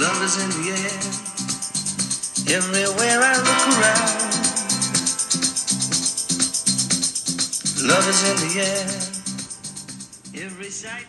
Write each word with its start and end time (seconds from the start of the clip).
Love 0.00 0.24
is 0.24 0.42
in 0.42 0.50
the 0.52 0.70
air. 0.70 0.98
Everywhere 2.56 3.20
I 3.20 3.36
look 3.36 3.62
around. 3.68 4.16
Love 7.86 8.08
is 8.08 8.22
in 8.30 8.36
the 8.48 8.60
air. 8.60 8.86
Every 10.46 10.70
sight. 10.70 11.04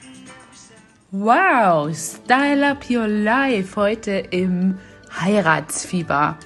Wow, 1.13 1.93
Style 1.93 2.65
Up 2.65 2.89
Your 2.89 3.07
Life 3.07 3.77
heute 3.77 4.27
im 4.31 4.77
Heiratsfieber. 5.21 6.37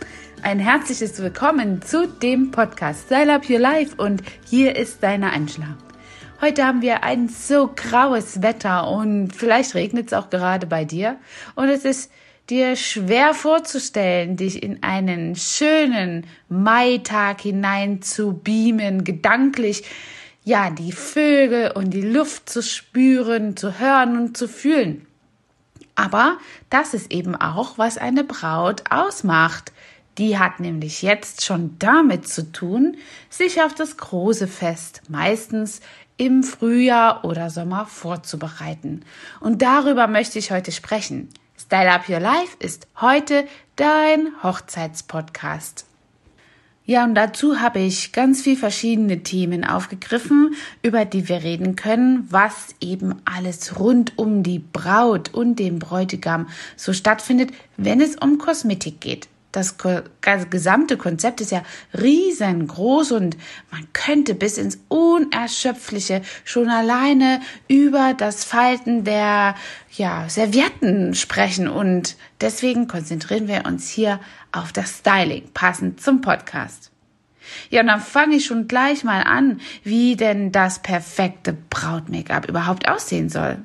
Ein 0.44 0.60
herzliches 0.60 1.20
Willkommen 1.20 1.82
zu 1.82 2.08
dem 2.08 2.52
Podcast 2.52 3.08
Style 3.08 3.34
Up 3.34 3.50
Your 3.50 3.58
Life 3.58 3.96
und 3.98 4.22
hier 4.48 4.76
ist 4.76 5.02
deine 5.02 5.34
Angela. 5.34 5.78
Heute 6.42 6.64
haben 6.64 6.84
wir 6.84 7.04
ein 7.04 7.28
so 7.28 7.72
graues 7.76 8.44
Wetter 8.44 8.88
und 8.88 9.32
vielleicht 9.36 9.74
regnet 9.74 10.08
es 10.08 10.14
auch 10.14 10.30
gerade 10.30 10.68
bei 10.68 10.86
dir 10.86 11.18
und 11.56 11.70
es 11.70 11.86
ist 11.86 12.12
dir 12.50 12.76
schwer 12.76 13.34
vorzustellen, 13.34 14.38
dich 14.38 14.62
in 14.62 14.84
einen 14.84 15.36
schönen 15.36 16.28
Maitag 16.48 17.42
hinein 17.42 18.02
zu 18.02 18.34
beamen, 18.34 19.04
gedanklich 19.04 19.84
ja, 20.44 20.70
die 20.70 20.92
Vögel 20.92 21.72
und 21.72 21.90
die 21.90 22.04
Luft 22.04 22.50
zu 22.50 22.62
spüren, 22.62 23.58
zu 23.58 23.80
hören 23.80 24.16
und 24.16 24.38
zu 24.38 24.48
fühlen. 24.48 25.08
Aber 25.96 26.38
das 26.70 26.94
ist 26.94 27.12
eben 27.12 27.36
auch, 27.36 27.80
was 27.80 27.98
eine 27.98 28.24
Braut 28.24 28.84
ausmacht. 28.92 29.72
Die 30.20 30.38
hat 30.38 30.60
nämlich 30.60 31.02
jetzt 31.02 31.44
schon 31.44 31.76
damit 31.80 32.28
zu 32.28 32.52
tun, 32.52 32.96
sich 33.30 33.62
auf 33.62 33.74
das 33.74 33.98
große 33.98 34.48
Fest, 34.48 35.02
meistens 35.10 35.82
im 36.18 36.44
Frühjahr 36.44 37.26
oder 37.26 37.50
Sommer 37.50 37.88
vorzubereiten. 37.88 39.04
Und 39.40 39.62
darüber 39.62 40.08
möchte 40.08 40.38
ich 40.38 40.52
heute 40.52 40.72
sprechen. 40.72 41.30
Style 41.58 41.92
Up 41.92 42.10
Your 42.10 42.20
Life 42.20 42.58
ist 42.60 42.88
heute 43.00 43.48
dein 43.76 44.32
Hochzeitspodcast. 44.44 45.86
Ja, 46.86 47.04
und 47.04 47.16
dazu 47.16 47.60
habe 47.62 47.80
ich 47.80 48.12
ganz 48.12 48.44
viel 48.44 48.56
verschiedene 48.56 49.24
Themen 49.24 49.66
aufgegriffen, 49.66 50.56
über 50.84 51.06
die 51.06 51.28
wir 51.28 51.42
reden 51.42 51.76
können, 51.76 52.28
was 52.30 52.76
eben 52.80 53.16
alles 53.26 53.80
rund 53.80 54.18
um 54.18 54.44
die 54.44 54.60
Braut 54.60 55.34
und 55.34 55.58
den 55.58 55.80
Bräutigam 55.80 56.48
so 56.76 56.94
stattfindet, 56.94 57.52
wenn 57.78 58.02
es 58.02 58.16
um 58.18 58.38
Kosmetik 58.38 59.02
geht. 59.02 59.28
Das 59.56 59.78
gesamte 60.50 60.98
Konzept 60.98 61.40
ist 61.40 61.52
ja 61.52 61.64
riesengroß 61.98 63.14
und 63.14 63.38
man 63.72 63.88
könnte 63.94 64.36
bis 64.36 64.58
ins 64.58 64.80
Unerschöpfliche 64.90 66.24
schon 66.44 66.68
alleine 66.68 67.40
über 67.70 68.14
das 68.18 68.44
Falten 68.44 69.06
der 69.06 69.56
ja, 69.92 70.28
Servietten 70.28 71.16
sprechen 71.16 71.70
und 71.70 72.18
deswegen 72.42 72.90
konzentrieren 72.90 73.48
wir 73.48 73.66
uns 73.66 73.88
hier 73.88 74.20
auf 74.52 74.74
das 74.74 74.98
Styling, 74.98 75.50
passend 75.54 76.02
zum 76.02 76.20
Podcast. 76.20 76.92
Ja, 77.70 77.80
und 77.80 77.88
dann 77.88 78.02
fange 78.02 78.36
ich 78.36 78.46
schon 78.46 78.68
gleich 78.68 79.06
mal 79.06 79.22
an, 79.22 79.62
wie 79.86 80.18
denn 80.18 80.52
das 80.52 80.80
perfekte 80.80 81.54
Braut-Make-up 81.70 82.50
überhaupt 82.50 82.90
aussehen 82.90 83.30
soll. 83.30 83.60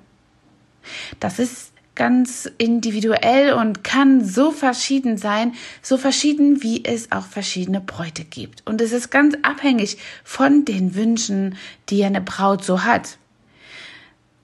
Das 1.18 1.40
ist 1.40 1.69
ganz 2.00 2.50
individuell 2.56 3.52
und 3.52 3.84
kann 3.84 4.24
so 4.24 4.52
verschieden 4.52 5.18
sein, 5.18 5.52
so 5.82 5.98
verschieden 5.98 6.62
wie 6.62 6.82
es 6.82 7.12
auch 7.12 7.26
verschiedene 7.26 7.82
Bräute 7.82 8.24
gibt. 8.24 8.62
Und 8.66 8.80
es 8.80 8.92
ist 8.92 9.10
ganz 9.10 9.36
abhängig 9.42 9.98
von 10.24 10.64
den 10.64 10.94
Wünschen, 10.94 11.56
die 11.90 12.02
eine 12.02 12.22
Braut 12.22 12.64
so 12.64 12.84
hat. 12.84 13.18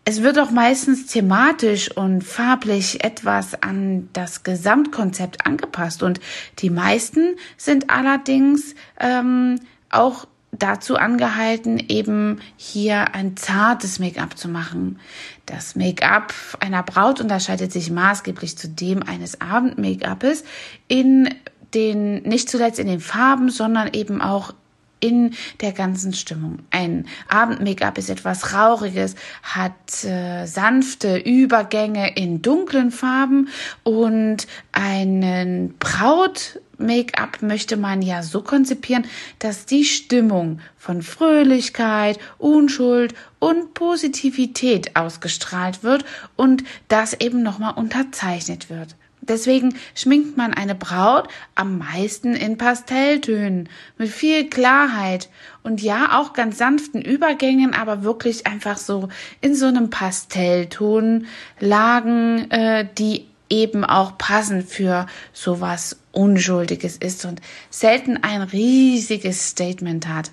Es 0.04 0.22
wird 0.22 0.38
auch 0.38 0.50
meistens 0.50 1.06
thematisch 1.06 1.90
und 1.90 2.24
farblich 2.24 3.02
etwas 3.02 3.62
an 3.62 4.10
das 4.12 4.42
Gesamtkonzept 4.42 5.46
angepasst 5.46 6.02
und 6.02 6.20
die 6.58 6.68
meisten 6.68 7.36
sind 7.56 7.88
allerdings 7.88 8.74
ähm, 9.00 9.60
auch 9.88 10.26
dazu 10.58 10.96
angehalten, 10.96 11.78
eben 11.88 12.40
hier 12.56 13.14
ein 13.14 13.36
zartes 13.36 13.98
Make-up 13.98 14.36
zu 14.38 14.48
machen. 14.48 14.98
Das 15.44 15.76
Make-up 15.76 16.32
einer 16.60 16.82
Braut 16.82 17.20
unterscheidet 17.20 17.72
sich 17.72 17.90
maßgeblich 17.90 18.56
zu 18.56 18.68
dem 18.68 19.02
eines 19.02 19.40
Abend-Make-upes 19.40 20.44
in 20.88 21.28
den, 21.74 22.22
nicht 22.22 22.48
zuletzt 22.48 22.78
in 22.78 22.86
den 22.86 23.00
Farben, 23.00 23.50
sondern 23.50 23.90
eben 23.92 24.22
auch 24.22 24.54
in 25.00 25.34
der 25.60 25.72
ganzen 25.72 26.12
Stimmung. 26.12 26.60
Ein 26.70 27.06
Abend-Make-up 27.28 27.98
ist 27.98 28.10
etwas 28.10 28.54
Rauchiges, 28.54 29.14
hat 29.42 30.04
äh, 30.04 30.46
sanfte 30.46 31.18
Übergänge 31.18 32.16
in 32.16 32.42
dunklen 32.42 32.90
Farben 32.90 33.48
und 33.82 34.46
einen 34.72 35.76
Braut 35.78 36.60
Make-up 36.78 37.40
möchte 37.42 37.76
man 37.76 38.02
ja 38.02 38.22
so 38.22 38.42
konzipieren, 38.42 39.06
dass 39.38 39.66
die 39.66 39.84
Stimmung 39.84 40.60
von 40.76 41.02
Fröhlichkeit, 41.02 42.18
Unschuld 42.38 43.14
und 43.38 43.74
Positivität 43.74 44.94
ausgestrahlt 44.94 45.82
wird 45.82 46.04
und 46.36 46.64
das 46.88 47.14
eben 47.14 47.42
nochmal 47.42 47.74
unterzeichnet 47.74 48.68
wird. 48.68 48.94
Deswegen 49.28 49.74
schminkt 49.94 50.36
man 50.36 50.54
eine 50.54 50.74
Braut 50.74 51.28
am 51.54 51.78
meisten 51.78 52.34
in 52.34 52.58
Pastelltönen 52.58 53.68
mit 53.98 54.08
viel 54.08 54.48
Klarheit 54.48 55.28
und 55.62 55.82
ja 55.82 56.18
auch 56.18 56.32
ganz 56.32 56.58
sanften 56.58 57.02
Übergängen, 57.02 57.74
aber 57.74 58.02
wirklich 58.02 58.46
einfach 58.46 58.76
so 58.76 59.08
in 59.40 59.54
so 59.54 59.66
einem 59.66 59.90
Pastellton 59.90 61.26
Lagen, 61.60 62.50
äh, 62.50 62.86
die 62.98 63.26
eben 63.48 63.84
auch 63.84 64.18
passend 64.18 64.68
für 64.68 65.06
sowas 65.32 65.96
Unschuldiges 66.12 66.96
ist 66.96 67.24
und 67.24 67.40
selten 67.70 68.16
ein 68.22 68.42
riesiges 68.42 69.50
Statement 69.50 70.08
hat. 70.08 70.30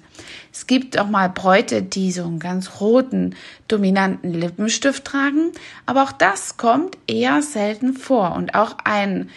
Es 0.53 0.68
gibt 0.68 1.00
auch 1.00 1.08
mal 1.08 1.30
Bräute, 1.30 1.81
die 1.81 2.12
so 2.12 2.24
einen 2.24 2.40
ganz 2.40 2.80
roten, 2.80 3.36
dominanten 3.68 4.34
Lippenstift 4.34 5.03
tragen, 5.03 5.52
aber 5.88 6.03
auch 6.03 6.12
das 6.12 6.58
kommt 6.58 6.96
eher 7.08 7.41
selten 7.41 7.94
vor 7.94 8.36
und 8.36 8.53
auch 8.53 8.78
ein 8.84 9.31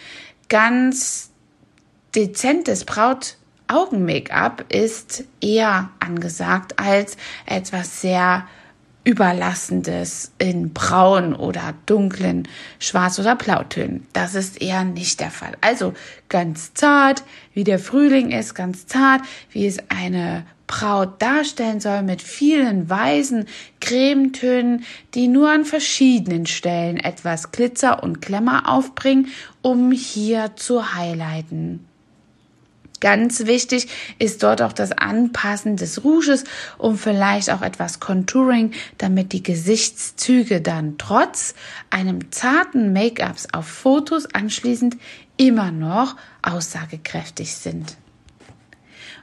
ganz 0.47 1.31
dezentes 2.15 2.85
Braut 2.85 3.37
Augen-Make-up 3.67 4.71
ist 4.71 5.25
eher 5.41 5.89
angesagt 5.99 6.79
als 6.79 7.17
etwas 7.45 7.99
sehr 7.99 8.47
Überlassendes 9.03 10.31
in 10.37 10.73
braun 10.73 11.33
oder 11.33 11.73
dunklen 11.85 12.47
Schwarz- 12.79 13.19
oder 13.19 13.35
Blautönen. 13.35 14.05
Das 14.13 14.35
ist 14.35 14.61
eher 14.61 14.83
nicht 14.83 15.19
der 15.19 15.31
Fall. 15.31 15.53
Also 15.61 15.93
ganz 16.29 16.73
zart, 16.73 17.23
wie 17.53 17.63
der 17.63 17.79
Frühling 17.79 18.31
ist, 18.31 18.53
ganz 18.53 18.85
zart, 18.85 19.21
wie 19.51 19.65
es 19.65 19.79
eine 19.89 20.45
Braut 20.67 21.21
darstellen 21.21 21.79
soll 21.79 22.03
mit 22.03 22.21
vielen 22.21 22.89
weißen 22.89 23.47
Cremetönen, 23.79 24.83
die 25.13 25.29
nur 25.29 25.49
an 25.49 25.65
verschiedenen 25.65 26.45
Stellen 26.45 26.97
etwas 26.97 27.51
Glitzer 27.51 28.03
und 28.03 28.21
Klemmer 28.21 28.69
aufbringen, 28.69 29.29
um 29.61 29.91
hier 29.91 30.55
zu 30.57 30.93
highlighten. 30.93 31.87
Ganz 32.99 33.45
wichtig 33.45 33.87
ist 34.17 34.41
dort 34.41 34.61
auch 34.61 34.73
das 34.73 34.91
Anpassen 34.91 35.77
des 35.77 36.03
Rouges 36.03 36.45
und 36.79 36.97
vielleicht 36.97 37.51
auch 37.51 37.61
etwas 37.61 37.99
Contouring, 37.99 38.71
damit 38.97 39.33
die 39.33 39.43
Gesichtszüge 39.43 40.61
dann 40.61 40.97
trotz 40.97 41.53
einem 41.91 42.31
zarten 42.31 42.93
Make-ups 42.93 43.47
auf 43.53 43.67
Fotos 43.67 44.25
anschließend 44.33 44.97
immer 45.37 45.71
noch 45.71 46.15
aussagekräftig 46.41 47.53
sind. 47.55 47.97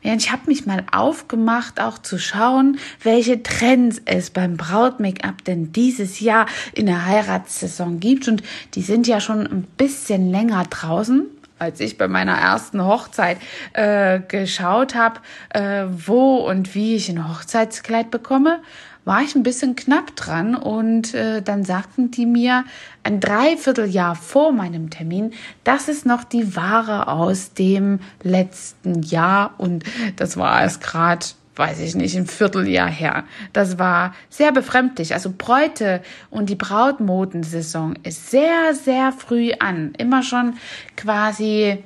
Ja, 0.05 0.13
ich 0.13 0.31
habe 0.31 0.43
mich 0.49 0.67
mal 0.67 0.85
aufgemacht, 0.93 1.81
auch 1.81 1.97
zu 1.97 2.19
schauen, 2.19 2.79
welche 3.03 3.43
Trends 3.43 4.03
es 4.05 4.29
beim 4.29 4.59
Braut-Make-up 4.59 5.43
denn 5.47 5.73
dieses 5.73 6.21
Jahr 6.21 6.45
in 6.75 6.85
der 6.85 7.07
Heiratssaison 7.07 8.01
gibt. 8.01 8.29
Und 8.29 8.43
die 8.75 8.83
sind 8.83 9.07
ja 9.07 9.19
schon 9.19 9.47
ein 9.47 9.63
bisschen 9.79 10.31
länger 10.31 10.65
draußen 10.69 11.25
als 11.57 11.81
ich 11.81 11.97
bei 11.97 12.09
meiner 12.09 12.37
ersten 12.37 12.85
Hochzeit 12.85 13.39
äh, 13.73 14.21
geschaut 14.21 14.95
habe, 14.95 15.21
äh, 15.51 15.85
wo 15.89 16.37
und 16.37 16.75
wie 16.75 16.97
ich 16.97 17.09
ein 17.09 17.27
Hochzeitskleid 17.27 18.11
bekomme, 18.11 18.61
war 19.05 19.23
ich 19.23 19.35
ein 19.35 19.43
bisschen 19.43 19.77
knapp 19.77 20.17
dran 20.17 20.55
und 20.55 21.15
äh, 21.15 21.43
dann 21.43 21.65
sagten 21.65 22.11
die 22.11 22.27
mir 22.27 22.65
ein 23.03 23.21
Dreivierteljahr 23.21 24.15
vor 24.15 24.53
meinem 24.53 24.91
Termin, 24.91 25.33
das 25.63 25.89
ist 25.89 26.07
noch 26.07 26.25
die 26.25 26.57
Ware 26.57 27.09
aus 27.09 27.53
dem 27.53 28.01
letzten 28.23 29.03
Jahr 29.03 29.55
und 29.59 29.85
das 30.17 30.37
war 30.37 30.65
es 30.65 30.81
gerade 30.81 31.27
weiß 31.57 31.81
ich 31.81 31.95
nicht, 31.95 32.17
ein 32.17 32.27
Vierteljahr 32.27 32.89
her. 32.89 33.23
Das 33.53 33.79
war 33.79 34.15
sehr 34.29 34.51
befremdlich. 34.51 35.15
Also 35.15 35.33
Bräute 35.37 36.03
und 36.31 36.51
die 36.51 36.57
Brautmodensaison 36.57 37.97
ist 38.03 38.31
sehr, 38.31 38.75
sehr 38.75 39.13
früh 39.13 39.53
an. 39.61 39.93
Immer 39.97 40.25
schon 40.25 40.55
quasi 40.97 41.79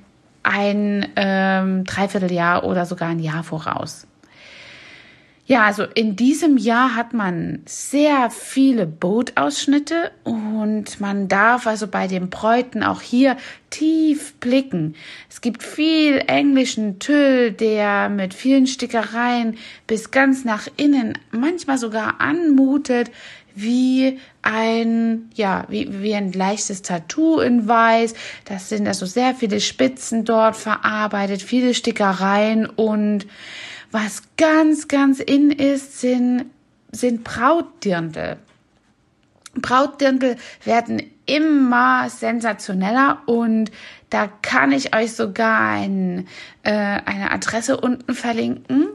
ein 0.42 1.06
ähm, 1.16 1.84
Dreivierteljahr 1.84 2.64
oder 2.64 2.86
sogar 2.86 3.08
ein 3.08 3.18
Jahr 3.18 3.44
voraus. 3.44 4.07
Ja, 5.48 5.64
also 5.64 5.84
in 5.84 6.14
diesem 6.14 6.58
Jahr 6.58 6.94
hat 6.94 7.14
man 7.14 7.62
sehr 7.64 8.28
viele 8.28 8.84
Bootausschnitte 8.84 10.10
und 10.22 11.00
man 11.00 11.26
darf 11.26 11.66
also 11.66 11.86
bei 11.86 12.06
den 12.06 12.28
Bräuten 12.28 12.82
auch 12.82 13.00
hier 13.00 13.38
tief 13.70 14.34
blicken. 14.34 14.94
Es 15.30 15.40
gibt 15.40 15.62
viel 15.62 16.22
englischen 16.26 16.98
Tüll, 16.98 17.52
der 17.52 18.10
mit 18.10 18.34
vielen 18.34 18.66
Stickereien 18.66 19.56
bis 19.86 20.10
ganz 20.10 20.44
nach 20.44 20.68
innen 20.76 21.16
manchmal 21.30 21.78
sogar 21.78 22.20
anmutet 22.20 23.10
wie 23.54 24.18
ein, 24.42 25.30
ja, 25.34 25.64
wie, 25.70 26.02
wie 26.02 26.14
ein 26.14 26.30
leichtes 26.32 26.82
Tattoo 26.82 27.40
in 27.40 27.66
weiß. 27.66 28.12
Das 28.44 28.68
sind 28.68 28.86
also 28.86 29.06
sehr 29.06 29.34
viele 29.34 29.60
Spitzen 29.60 30.26
dort 30.26 30.56
verarbeitet, 30.56 31.40
viele 31.40 31.72
Stickereien 31.72 32.66
und 32.66 33.26
was 33.90 34.22
ganz, 34.36 34.88
ganz 34.88 35.20
in 35.20 35.50
ist, 35.50 36.00
sind, 36.00 36.46
sind 36.92 37.24
Brautdirndl. 37.24 38.36
Brautdirndl 39.54 40.36
werden 40.64 41.02
immer 41.26 42.08
sensationeller 42.08 43.22
und 43.26 43.70
da 44.10 44.28
kann 44.42 44.72
ich 44.72 44.96
euch 44.96 45.12
sogar 45.12 45.60
ein, 45.60 46.26
äh, 46.62 46.70
eine 46.70 47.30
Adresse 47.30 47.78
unten 47.78 48.14
verlinken 48.14 48.88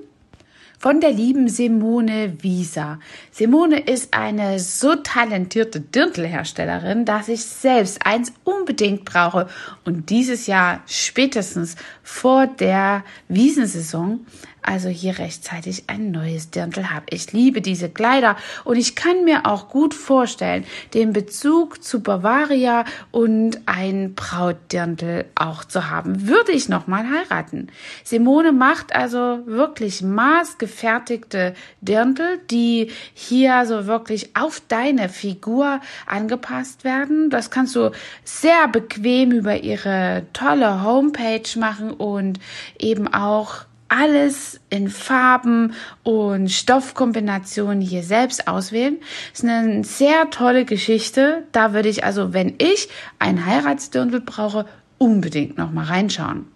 von 0.83 0.99
der 0.99 1.11
lieben 1.11 1.47
Simone 1.47 2.43
Wieser. 2.43 2.99
Simone 3.31 3.79
ist 3.79 4.13
eine 4.13 4.59
so 4.59 4.95
talentierte 4.95 5.79
Dirndlherstellerin, 5.79 7.05
dass 7.05 7.29
ich 7.29 7.45
selbst 7.45 8.05
eins 8.05 8.33
unbedingt 8.43 9.05
brauche 9.05 9.47
und 9.85 10.09
dieses 10.09 10.45
Jahr 10.45 10.81
spätestens 10.85 11.77
vor 12.01 12.47
der 12.47 13.05
Wiesensaison 13.29 14.25
also 14.63 14.89
hier 14.89 15.19
rechtzeitig 15.19 15.85
ein 15.87 16.11
neues 16.11 16.49
Dirndl 16.49 16.89
habe. 16.89 17.05
Ich 17.09 17.33
liebe 17.33 17.61
diese 17.61 17.89
Kleider 17.89 18.35
und 18.63 18.77
ich 18.77 18.95
kann 18.95 19.23
mir 19.23 19.45
auch 19.45 19.69
gut 19.69 19.93
vorstellen, 19.93 20.65
den 20.93 21.13
Bezug 21.13 21.83
zu 21.83 22.01
Bavaria 22.01 22.85
und 23.11 23.61
ein 23.65 24.13
Brautdirndl 24.15 25.25
auch 25.35 25.63
zu 25.63 25.89
haben. 25.89 26.27
Würde 26.27 26.51
ich 26.51 26.69
noch 26.69 26.87
mal 26.87 27.05
heiraten. 27.09 27.67
Simone 28.03 28.51
macht 28.51 28.95
also 28.95 29.39
wirklich 29.45 30.01
maßgefertigte 30.01 31.53
Dirndl, 31.81 32.39
die 32.49 32.91
hier 33.13 33.65
so 33.65 33.87
wirklich 33.87 34.35
auf 34.35 34.61
deine 34.67 35.09
Figur 35.09 35.79
angepasst 36.05 36.83
werden. 36.83 37.29
Das 37.29 37.51
kannst 37.51 37.75
du 37.75 37.91
sehr 38.23 38.67
bequem 38.67 39.31
über 39.31 39.57
ihre 39.57 40.25
tolle 40.33 40.83
Homepage 40.83 41.41
machen 41.57 41.91
und 41.91 42.39
eben 42.79 43.13
auch 43.13 43.65
alles 43.93 44.59
in 44.69 44.89
Farben 44.89 45.73
und 46.03 46.51
Stoffkombinationen 46.51 47.81
hier 47.81 48.03
selbst 48.03 48.47
auswählen. 48.47 48.97
Das 49.31 49.43
ist 49.43 49.49
eine 49.49 49.83
sehr 49.83 50.29
tolle 50.29 50.65
Geschichte. 50.65 51.43
Da 51.51 51.73
würde 51.73 51.89
ich 51.89 52.03
also, 52.03 52.33
wenn 52.33 52.55
ich 52.57 52.89
ein 53.19 53.45
Heiratsdirndl 53.45 54.21
brauche, 54.21 54.65
unbedingt 54.97 55.57
noch 55.57 55.71
mal 55.71 55.85
reinschauen. 55.85 56.47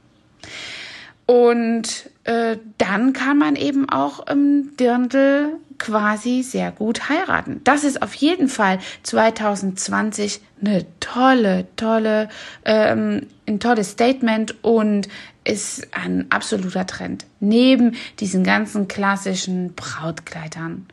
Und 1.26 2.10
äh, 2.24 2.58
dann 2.78 3.14
kann 3.14 3.38
man 3.38 3.56
eben 3.56 3.90
auch 3.90 4.26
im 4.28 4.76
Dirndl 4.78 5.58
quasi 5.78 6.42
sehr 6.42 6.72
gut 6.72 7.10
heiraten. 7.10 7.62
Das 7.64 7.84
ist 7.84 8.02
auf 8.02 8.14
jeden 8.16 8.48
Fall 8.48 8.80
2020 9.04 10.42
eine 10.62 10.86
tolle, 11.00 11.68
tolle, 11.76 12.30
ähm, 12.66 13.28
ein 13.48 13.60
tolles 13.60 13.92
Statement 13.92 14.64
und 14.64 15.08
ist 15.48 15.88
ein 15.96 16.28
absoluter 16.30 16.86
Trend. 16.86 17.26
Neben 17.40 17.96
diesen 18.20 18.44
ganzen 18.44 18.88
klassischen 18.88 19.74
Brautkleidern. 19.76 20.88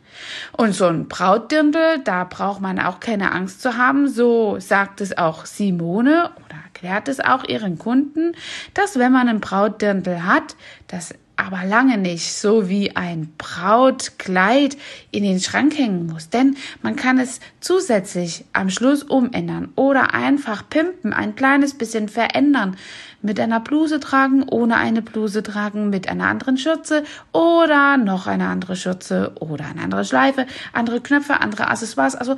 Und 0.53 0.75
so 0.75 0.87
ein 0.87 1.09
Brautdirndl, 1.09 2.01
da 2.05 2.25
braucht 2.25 2.61
man 2.61 2.79
auch 2.79 3.01
keine 3.01 3.33
Angst 3.33 3.61
zu 3.63 3.77
haben. 3.77 4.09
So 4.09 4.59
sagt 4.61 5.01
es 5.01 5.19
auch 5.19 5.45
Simone 5.45 6.31
oder 6.37 6.57
erklärt 6.65 7.09
es 7.09 7.21
auch 7.21 7.45
ihren 7.45 7.79
Kunden, 7.79 8.33
dass 8.75 8.99
wenn 8.99 9.13
man 9.13 9.29
ein 9.29 9.41
Brautdirndl 9.41 10.25
hat, 10.25 10.57
das 10.87 11.15
aber 11.37 11.65
lange 11.65 11.99
nicht 11.99 12.33
so 12.33 12.69
wie 12.69 12.95
ein 12.95 13.33
Brautkleid 13.39 14.77
in 15.11 15.25
den 15.25 15.41
Schrank 15.41 15.77
hängen 15.77 16.07
muss, 16.07 16.31
denn 16.31 16.57
man 16.83 16.97
kann 16.97 17.19
es 17.19 17.41
zusätzlich 17.61 18.45
am 18.53 18.71
Schluss 18.71 19.03
umändern 19.03 19.73
oder 19.75 20.15
einfach 20.15 20.69
pimpen, 20.69 21.13
ein 21.13 21.35
kleines 21.35 21.75
bisschen 21.75 22.09
verändern, 22.09 22.77
mit 23.25 23.41
einer 23.41 23.59
Bluse 23.59 23.99
tragen, 23.99 24.45
ohne 24.45 24.77
eine 24.77 25.03
Bluse 25.03 25.43
tragen, 25.43 25.91
mit 25.91 26.09
einer 26.09 26.27
anderen 26.27 26.59
Schürze 26.59 27.05
oder 27.33 27.97
noch 27.97 28.27
eine 28.27 28.49
andere 28.49 28.77
Schürze 28.77 29.33
oder 29.41 29.65
eine 29.65 29.83
andere 29.83 30.05
Schleife, 30.05 30.47
andere 30.73 31.01
Knöpfe, 31.01 31.41
andere 31.41 31.69
Accessoires, 31.69 32.15
also 32.15 32.37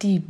die 0.00 0.22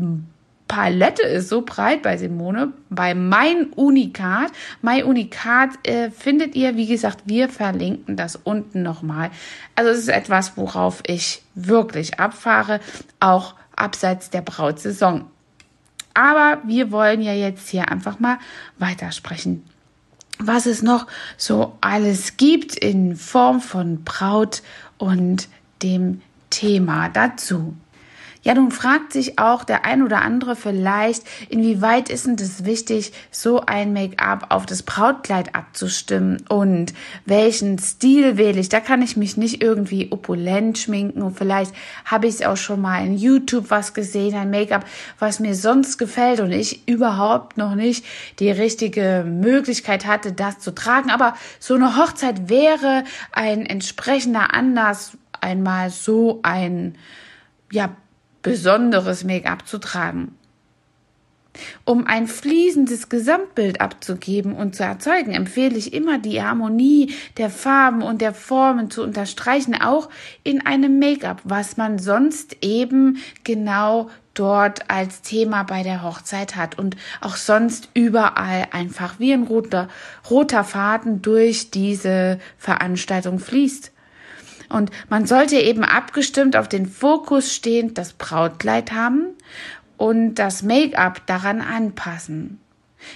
Palette 0.67 1.23
ist 1.23 1.49
so 1.49 1.63
breit 1.63 2.03
bei 2.03 2.17
Simone. 2.17 2.73
Bei 2.91 3.15
Mein 3.15 3.71
Unikat. 3.75 4.53
Mein 4.83 5.05
Unikat 5.05 5.71
äh, 5.87 6.11
findet 6.11 6.55
ihr, 6.55 6.77
wie 6.77 6.87
gesagt, 6.87 7.23
wir 7.25 7.49
verlinken 7.49 8.17
das 8.17 8.37
unten 8.37 8.83
nochmal. 8.83 9.31
Also 9.75 9.91
es 9.91 9.99
ist 9.99 10.09
etwas, 10.09 10.57
worauf 10.57 11.03
ich 11.07 11.43
wirklich 11.55 12.21
abfahre, 12.21 12.81
auch 13.19 13.55
abseits 13.77 14.29
der 14.31 14.43
Brautsaison. 14.43 15.25
Aber 16.13 16.59
wir 16.67 16.91
wollen 16.91 17.23
ja 17.23 17.33
jetzt 17.33 17.69
hier 17.69 17.91
einfach 17.91 18.21
mal 18.21 18.39
weitersprechen. 18.79 19.65
Was 20.39 20.67
es 20.67 20.83
noch 20.83 21.07
so 21.37 21.77
alles 21.81 22.37
gibt 22.37 22.77
in 22.77 23.17
Form 23.17 23.61
von 23.61 24.05
Braut 24.05 24.63
und 24.99 25.49
dem 25.83 26.23
Thema 26.51 27.09
dazu. 27.09 27.75
Ja, 28.43 28.55
nun 28.55 28.71
fragt 28.71 29.13
sich 29.13 29.39
auch 29.39 29.65
der 29.65 29.85
ein 29.85 30.03
oder 30.03 30.23
andere 30.23 30.55
vielleicht, 30.55 31.25
inwieweit 31.49 32.09
ist 32.09 32.27
denn 32.27 32.37
das 32.37 32.65
wichtig, 32.65 33.13
so 33.31 33.63
ein 33.67 33.93
Make-up 33.93 34.47
auf 34.51 34.65
das 34.65 34.83
Brautkleid 34.83 35.55
abzustimmen 35.55 36.45
und 36.49 36.95
welchen 37.25 37.79
Stil 37.79 38.37
wähle 38.37 38.61
ich? 38.61 38.69
Da 38.69 38.81
kann 38.81 39.03
ich 39.03 39.17
mich 39.17 39.37
nicht 39.37 39.63
irgendwie 39.63 40.13
opulent 40.13 40.79
schminken 40.79 41.23
und 41.23 41.37
vielleicht 41.37 41.75
habe 42.05 42.29
ich 42.29 42.47
auch 42.47 42.57
schon 42.57 42.81
mal 42.81 43.05
in 43.05 43.17
YouTube 43.17 43.71
was 43.71 43.93
gesehen, 43.93 44.37
ein 44.37 44.51
Make-up, 44.51 44.85
was 45.19 45.41
mir 45.41 45.55
sonst 45.55 45.99
gefällt 45.99 46.41
und 46.41 46.53
ich 46.53 46.87
überhaupt 46.89 47.59
noch 47.59 47.75
nicht 47.75 48.05
die 48.39 48.51
richtige 48.51 49.25
Möglichkeit 49.27 50.07
hatte, 50.07 50.33
das 50.33 50.61
zu 50.61 50.75
tragen. 50.75 51.11
Aber 51.11 51.35
so 51.59 51.75
eine 51.75 51.97
Hochzeit 51.97 52.49
wäre 52.49 53.05
ein 53.33 53.67
entsprechender 53.67 54.55
Anlass, 54.55 55.17
einmal 55.41 55.91
so 55.91 56.41
ein 56.43 56.97
ja, 57.71 57.91
besonderes 58.49 59.25
Make-up 59.25 59.67
zu 59.67 59.79
tragen. 59.79 60.35
Um 61.85 62.07
ein 62.07 62.27
fließendes 62.27 63.09
Gesamtbild 63.09 63.81
abzugeben 63.81 64.53
und 64.53 64.77
zu 64.77 64.85
erzeugen, 64.85 65.33
empfehle 65.33 65.77
ich 65.77 65.93
immer 65.93 66.19
die 66.19 66.43
Harmonie 66.43 67.15
der 67.37 67.51
Farben 67.51 68.03
und 68.03 68.21
der 68.21 68.35
Formen 68.35 68.91
zu 68.91 69.03
unterstreichen, 69.03 69.75
auch 69.75 70.09
in 70.45 70.65
einem 70.65 70.99
Make-up, 70.99 71.41
was 71.45 71.77
man 71.77 71.99
sonst 71.99 72.59
eben 72.63 73.19
genau 73.45 74.11
dort 74.35 74.89
als 74.89 75.23
Thema 75.23 75.65
bei 75.65 75.83
der 75.83 76.03
Hochzeit 76.03 76.55
hat 76.55 76.79
und 76.79 76.97
auch 77.21 77.37
sonst 77.37 77.89
überall 77.95 78.69
einfach 78.71 79.19
wie 79.19 79.33
ein 79.33 79.43
roter, 79.43 79.89
roter 80.31 80.63
Faden 80.63 81.23
durch 81.23 81.71
diese 81.71 82.39
Veranstaltung 82.57 83.41
fließt. 83.41 83.93
Und 84.69 84.91
man 85.09 85.27
sollte 85.27 85.57
eben 85.57 85.85
abgestimmt 85.85 86.57
auf 86.57 86.69
den 86.69 86.87
Fokus 86.87 87.55
stehend 87.55 87.99
das 87.99 88.13
Brautkleid 88.13 88.93
haben 88.93 89.29
und 89.97 90.35
das 90.35 90.63
Make-up 90.63 91.27
daran 91.27 91.61
anpassen. 91.61 92.61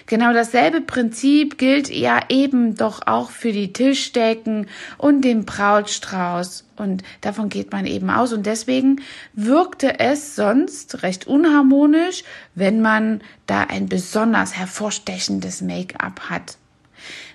Genau 0.07 0.33
dasselbe 0.33 0.81
Prinzip 0.81 1.59
gilt 1.59 1.91
ja 1.91 2.21
eben 2.29 2.77
doch 2.77 3.07
auch 3.07 3.31
für 3.31 3.53
die 3.53 3.73
Tischdecken 3.73 4.69
und 4.97 5.23
den 5.23 5.45
Brautstrauß. 5.45 6.69
Und 6.77 7.03
davon 7.21 7.49
geht 7.49 7.73
man 7.73 7.87
eben 7.87 8.11
aus. 8.11 8.33
Und 8.33 8.47
deswegen 8.47 9.03
wirkte 9.33 9.99
es 9.99 10.37
sonst 10.37 11.03
recht 11.03 11.27
unharmonisch, 11.27 12.25
wenn 12.55 12.81
man 12.81 13.23
da 13.47 13.63
ein 13.63 13.89
besonders 13.89 14.57
hervorstechendes 14.57 15.63
Make-up 15.63 16.31
hat. 16.31 16.57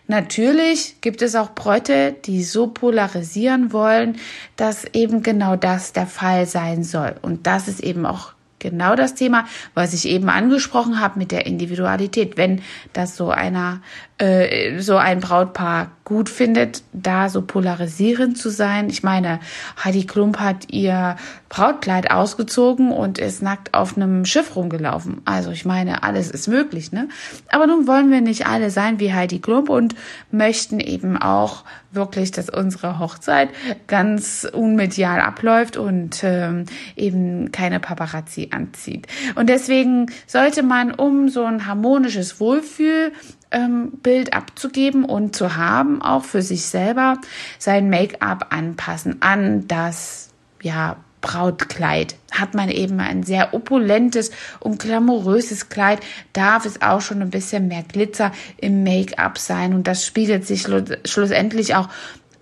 Natürlich 0.07 1.01
gibt 1.01 1.21
es 1.21 1.35
auch 1.35 1.51
Bräute, 1.51 2.15
die 2.25 2.43
so 2.43 2.67
polarisieren 2.67 3.73
wollen, 3.73 4.17
dass 4.55 4.85
eben 4.93 5.21
genau 5.21 5.57
das 5.57 5.91
der 5.91 6.07
Fall 6.07 6.45
sein 6.45 6.83
soll. 6.83 7.15
Und 7.21 7.45
das 7.45 7.67
ist 7.67 7.81
eben 7.81 8.05
auch 8.05 8.33
genau 8.59 8.95
das 8.95 9.15
Thema, 9.15 9.45
was 9.73 9.93
ich 9.93 10.07
eben 10.07 10.29
angesprochen 10.29 10.99
habe 10.99 11.19
mit 11.19 11.31
der 11.31 11.45
Individualität. 11.45 12.37
Wenn 12.37 12.61
das 12.93 13.17
so 13.17 13.29
einer, 13.29 13.81
äh, 14.17 14.79
so 14.79 14.97
ein 14.97 15.19
Brautpaar 15.19 15.91
gut 16.07 16.29
findet, 16.29 16.83
da 16.93 17.27
so 17.27 17.41
polarisierend 17.41 18.37
zu 18.37 18.49
sein. 18.49 18.89
Ich 18.89 19.03
meine, 19.03 19.41
Heidi 19.83 20.05
Klump 20.05 20.39
hat 20.39 20.71
ihr 20.71 21.17
Brautkleid 21.49 22.11
ausgezogen 22.11 22.93
und 22.93 23.17
ist 23.19 23.41
nackt 23.41 23.73
auf 23.73 23.97
einem 23.97 24.23
Schiff 24.23 24.55
rumgelaufen. 24.55 25.21
Also 25.25 25.51
ich 25.51 25.65
meine, 25.65 26.03
alles 26.03 26.31
ist 26.31 26.47
möglich, 26.47 26.93
ne? 26.93 27.09
Aber 27.49 27.67
nun 27.67 27.87
wollen 27.87 28.09
wir 28.09 28.21
nicht 28.21 28.47
alle 28.47 28.69
sein 28.69 29.01
wie 29.01 29.13
Heidi 29.13 29.39
Klump 29.39 29.67
und 29.67 29.95
möchten 30.31 30.79
eben 30.79 31.17
auch 31.17 31.65
wirklich, 31.91 32.31
dass 32.31 32.49
unsere 32.49 32.99
Hochzeit 32.99 33.49
ganz 33.87 34.47
unmedial 34.49 35.19
abläuft 35.19 35.75
und 35.75 36.21
ähm, 36.23 36.67
eben 36.95 37.51
keine 37.51 37.81
Paparazzi 37.81 38.49
anzieht. 38.51 39.07
Und 39.35 39.49
deswegen 39.49 40.05
sollte 40.25 40.63
man 40.63 40.93
um 40.93 41.27
so 41.27 41.43
ein 41.43 41.67
harmonisches 41.67 42.39
Wohlfühl 42.39 43.11
ähm, 43.51 43.91
Bild 44.03 44.33
abzugeben 44.33 45.05
und 45.05 45.35
zu 45.35 45.55
haben, 45.55 46.01
auch 46.01 46.23
für 46.23 46.41
sich 46.41 46.65
selber 46.65 47.17
sein 47.59 47.89
Make-up 47.89 48.47
anpassen 48.49 49.21
an 49.21 49.67
das, 49.67 50.29
ja, 50.61 50.97
Brautkleid. 51.21 52.15
Hat 52.31 52.53
man 52.53 52.69
eben 52.69 52.99
ein 52.99 53.23
sehr 53.23 53.53
opulentes 53.53 54.31
und 54.59 54.79
glamouröses 54.79 55.69
Kleid, 55.69 55.99
darf 56.33 56.65
es 56.65 56.81
auch 56.81 57.01
schon 57.01 57.21
ein 57.21 57.31
bisschen 57.31 57.67
mehr 57.67 57.83
Glitzer 57.83 58.31
im 58.57 58.83
Make-up 58.83 59.37
sein 59.37 59.73
und 59.73 59.87
das 59.87 60.05
spiegelt 60.05 60.45
sich 60.45 60.67
schlussendlich 61.05 61.75
auch 61.75 61.89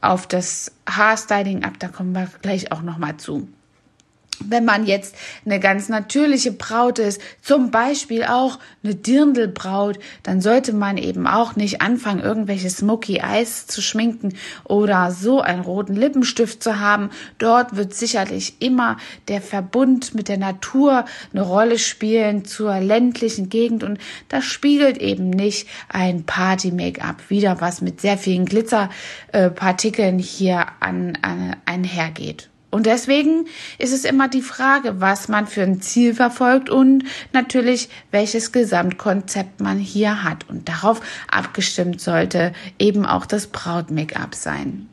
auf 0.02 0.28
das 0.28 0.72
Haarstyling 0.88 1.64
ab. 1.64 1.74
Da 1.80 1.88
kommen 1.88 2.14
wir 2.14 2.28
gleich 2.42 2.72
auch 2.72 2.82
noch 2.82 2.98
mal 2.98 3.18
zu 3.18 3.48
wenn 4.40 4.66
man 4.66 4.86
jetzt 4.86 5.16
eine 5.46 5.60
ganz 5.60 5.90
natürliche 5.90 6.52
Braut 6.52 7.00
ist, 7.00 7.22
zum 7.42 7.72
Beispiel 7.72 8.24
auch 8.24 8.60
eine 8.84 8.96
Dirndlbraut, 8.96 10.00
dann 10.24 10.42
sollte 10.42 10.74
man 10.74 10.98
eben 10.98 11.28
auch 11.28 11.56
nicht 11.56 11.82
anfangen, 11.82 12.22
irgendwelche 12.22 12.70
Smoky 12.70 13.18
Eyes 13.18 13.68
zu 13.68 13.82
schminken 13.82 14.36
oder 14.64 15.12
so 15.12 15.42
einen 15.42 15.62
roten 15.62 15.96
Lippenstift 15.96 16.62
zu 16.62 16.80
haben. 16.80 17.10
Dort 17.38 17.76
wird 17.76 17.94
sicherlich 17.94 18.62
immer 18.62 18.98
der 19.28 19.42
Verbund 19.42 20.16
mit 20.16 20.28
der 20.28 20.38
Natur 20.38 21.06
eine 21.34 21.42
Rolle 21.42 21.80
spielen 21.80 22.46
zur 22.46 22.80
ländlichen 22.80 23.50
Gegend 23.50 23.84
und 23.84 24.00
das 24.30 24.46
spiegelt 24.46 24.98
eben 24.98 25.30
nicht 25.30 25.68
ein 25.90 26.26
Party-Make-up 26.26 27.30
wieder, 27.30 27.62
was 27.62 27.82
mit 27.82 28.02
sehr 28.02 28.18
vielen 28.18 28.46
Glitzerpartikeln 28.46 30.20
hier 30.20 30.66
an, 30.80 31.18
an, 31.22 31.56
einhergeht. 31.66 32.50
Und 32.76 32.88
deswegen 32.88 33.46
ist 33.78 33.94
es 33.94 34.04
immer 34.04 34.28
die 34.28 34.42
Frage, 34.42 35.00
was 35.00 35.30
man 35.30 35.48
für 35.48 35.62
ein 35.62 35.80
Ziel 35.80 36.14
verfolgt 36.14 36.70
und 36.70 37.06
natürlich, 37.32 37.88
welches 38.12 38.52
Gesamtkonzept 38.52 39.62
man 39.62 39.80
hier 39.80 40.26
hat. 40.26 40.50
Und 40.50 40.68
darauf 40.68 41.00
abgestimmt 41.32 42.02
sollte 42.02 42.52
eben 42.78 43.06
auch 43.06 43.26
das 43.28 43.48
Braut-Make-up 43.48 44.36
sein. 44.36 44.90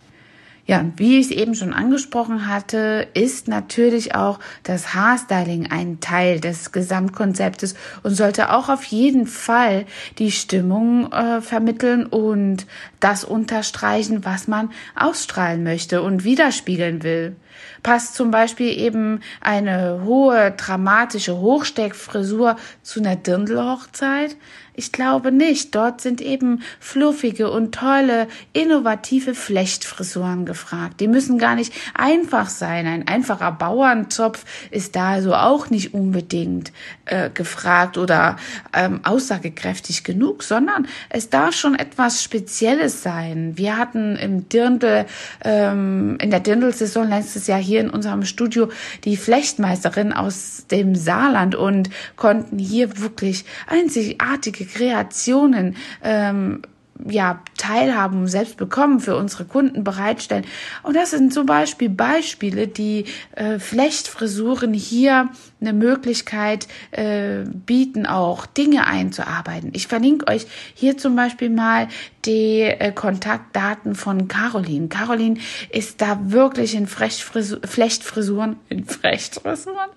Ja, 0.65 0.85
wie 0.97 1.19
ich 1.19 1.27
es 1.27 1.33
eben 1.33 1.57
schon 1.57 1.73
angesprochen 1.73 2.47
hatte, 2.47 3.09
ist 3.15 3.49
natürlich 3.49 4.15
auch 4.15 4.39
das 4.62 4.95
Haarstyling 4.95 5.73
ein 5.73 5.99
Teil 5.99 6.39
des 6.39 6.71
Gesamtkonzeptes 6.71 7.75
und 8.05 8.15
sollte 8.15 8.53
auch 8.53 8.69
auf 8.69 8.85
jeden 8.85 9.27
Fall 9.27 9.87
die 10.19 10.31
Stimmung 10.31 11.12
äh, 11.12 11.41
vermitteln 11.41 12.07
und 12.07 12.65
das 13.01 13.25
unterstreichen, 13.25 14.25
was 14.25 14.47
man 14.47 14.71
ausstrahlen 14.95 15.65
möchte 15.65 16.01
und 16.01 16.23
widerspiegeln 16.23 17.03
will. 17.03 17.35
Passt 17.82 18.14
zum 18.14 18.30
Beispiel 18.30 18.78
eben 18.78 19.21
eine 19.40 20.02
hohe, 20.04 20.52
dramatische 20.52 21.38
Hochsteckfrisur 21.38 22.56
zu 22.82 23.00
einer 23.00 23.16
Dirndlhochzeit? 23.16 24.37
Ich 24.75 24.90
glaube 24.90 25.32
nicht. 25.32 25.75
Dort 25.75 26.00
sind 26.00 26.21
eben 26.21 26.62
fluffige 26.80 27.50
und 27.50 27.75
tolle, 27.75 28.26
innovative 28.54 29.35
Flechtfrisuren 29.35 30.47
gefragt. 30.47 31.00
Die 31.00 31.09
müssen 31.09 31.38
gar 31.38 31.54
nicht 31.54 31.75
einfach 31.94 32.49
sein. 32.49 32.87
Ein 32.87 33.06
einfacher 33.06 33.52
Bauernzopf 33.52 34.44
ist 34.71 34.97
da 34.97 35.11
also 35.11 35.35
auch 35.35 35.68
nicht 35.68 35.92
unbedingt 35.92 36.73
äh, 37.04 37.28
gefragt 37.28 37.99
oder 37.99 38.37
ähm, 38.73 39.00
aussagekräftig 39.04 40.04
genug, 40.04 40.42
sondern 40.42 40.87
es 41.11 41.28
darf 41.28 41.54
schon 41.54 41.75
etwas 41.75 42.23
Spezielles 42.23 43.02
sein. 43.02 43.52
Wir 43.56 43.76
hatten 43.76 44.16
im 44.16 44.49
Dirndl, 44.49 45.04
ähm, 45.44 46.16
in 46.18 46.30
der 46.30 46.40
Dirndl-Saison 46.40 47.09
letztes 47.09 47.41
Jahr 47.46 47.61
hier 47.61 47.80
in 47.80 47.90
unserem 47.90 48.25
Studio 48.25 48.68
die 49.04 49.16
Flechtmeisterin 49.16 50.12
aus 50.12 50.66
dem 50.70 50.94
Saarland 50.94 51.54
und 51.54 51.90
konnten 52.16 52.58
hier 52.58 53.00
wirklich 53.00 53.44
einzigartige 53.66 54.64
Kreationen 54.64 55.76
ähm, 56.02 56.62
ja, 57.08 57.42
teilhaben, 57.56 58.26
selbst 58.28 58.56
bekommen, 58.56 59.00
für 59.00 59.16
unsere 59.16 59.44
Kunden 59.44 59.84
bereitstellen. 59.84 60.44
Und 60.82 60.94
das 60.94 61.11
sind 61.11 61.32
zum 61.32 61.46
Beispiel 61.46 61.88
Beispiele, 61.88 62.68
die 62.68 63.06
äh, 63.34 63.58
Flechtfrisuren 63.58 64.72
hier 64.72 65.30
eine 65.61 65.72
Möglichkeit 65.72 66.68
äh, 66.90 67.44
bieten, 67.66 68.06
auch 68.06 68.46
Dinge 68.46 68.87
einzuarbeiten. 68.87 69.70
Ich 69.72 69.87
verlinke 69.87 70.28
euch 70.28 70.46
hier 70.75 70.99
zum 70.99 71.16
Beispiel 71.16 71.50
mal 71.50 71.88
die 72.25 72.61
äh, 72.61 72.92
Kontaktdaten 72.92 73.94
von 73.94 74.28
Caroline. 74.28 74.88
Caroline 74.88 75.38
ist 75.70 76.00
da 76.00 76.18
wirklich 76.22 76.75
in 76.75 76.87
Flechtfrisuren, 76.87 78.56
in 78.68 78.84
Flechtfrisuren, 78.84 79.90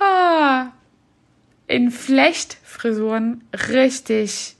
ah, 0.00 0.66
in 1.66 1.90
Flechtfrisuren 1.90 3.44
richtig 3.70 4.56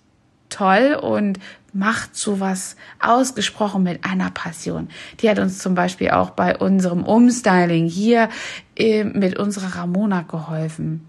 toll 0.48 0.98
und 1.00 1.38
macht 1.74 2.16
sowas 2.16 2.76
ausgesprochen 3.00 3.82
mit 3.82 4.04
einer 4.04 4.30
Passion. 4.30 4.88
Die 5.20 5.28
hat 5.28 5.38
uns 5.38 5.58
zum 5.58 5.74
Beispiel 5.74 6.10
auch 6.10 6.30
bei 6.30 6.56
unserem 6.56 7.04
Umstyling 7.04 7.86
hier 7.86 8.28
äh, 8.76 9.04
mit 9.04 9.38
unserer 9.38 9.76
Ramona 9.76 10.22
geholfen. 10.22 11.06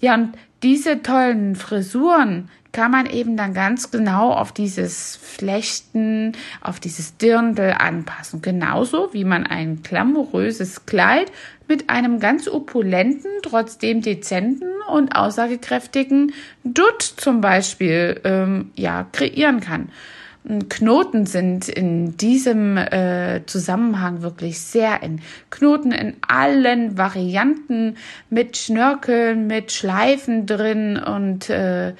Ja, 0.00 0.14
und 0.14 0.32
diese 0.62 1.02
tollen 1.02 1.54
Frisuren 1.54 2.48
kann 2.72 2.90
man 2.90 3.06
eben 3.06 3.36
dann 3.36 3.54
ganz 3.54 3.90
genau 3.90 4.32
auf 4.32 4.52
dieses 4.52 5.16
Flechten, 5.16 6.32
auf 6.60 6.80
dieses 6.80 7.16
Dirndl 7.16 7.74
anpassen. 7.78 8.42
Genauso 8.42 9.12
wie 9.12 9.24
man 9.24 9.46
ein 9.46 9.82
glamouröses 9.82 10.84
Kleid 10.86 11.32
mit 11.66 11.90
einem 11.90 12.20
ganz 12.20 12.46
opulenten, 12.48 13.30
trotzdem 13.42 14.02
dezenten 14.02 14.68
und 14.92 15.16
aussagekräftigen 15.16 16.32
Dutt 16.64 17.02
zum 17.02 17.40
Beispiel 17.40 18.20
ähm, 18.24 18.70
ja 18.74 19.06
kreieren 19.12 19.60
kann. 19.60 19.90
Knoten 20.70 21.26
sind 21.26 21.68
in 21.68 22.16
diesem 22.16 22.78
äh, 22.78 23.44
Zusammenhang 23.44 24.22
wirklich 24.22 24.60
sehr 24.60 25.02
in. 25.02 25.20
Knoten 25.50 25.92
in 25.92 26.16
allen 26.26 26.96
Varianten 26.96 27.96
mit 28.30 28.56
Schnörkeln, 28.56 29.46
mit 29.46 29.72
Schleifen 29.72 30.46
drin 30.46 30.96
und 30.96 31.50
äh, 31.50 31.92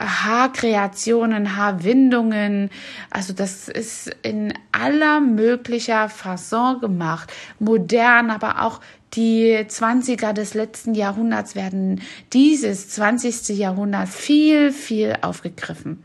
Haarkreationen, 0.00 1.56
Haarwindungen. 1.56 2.70
Also 3.10 3.32
das 3.34 3.68
ist 3.68 4.10
in 4.22 4.52
aller 4.72 5.20
möglicher 5.20 6.08
Fasson 6.08 6.80
gemacht. 6.80 7.32
Modern, 7.60 8.30
aber 8.30 8.62
auch 8.62 8.80
die 9.14 9.58
20er 9.58 10.32
des 10.32 10.54
letzten 10.54 10.94
Jahrhunderts 10.94 11.54
werden 11.54 12.00
dieses 12.32 12.88
20. 12.88 13.56
Jahrhundert 13.56 14.08
viel, 14.08 14.72
viel 14.72 15.14
aufgegriffen. 15.20 16.02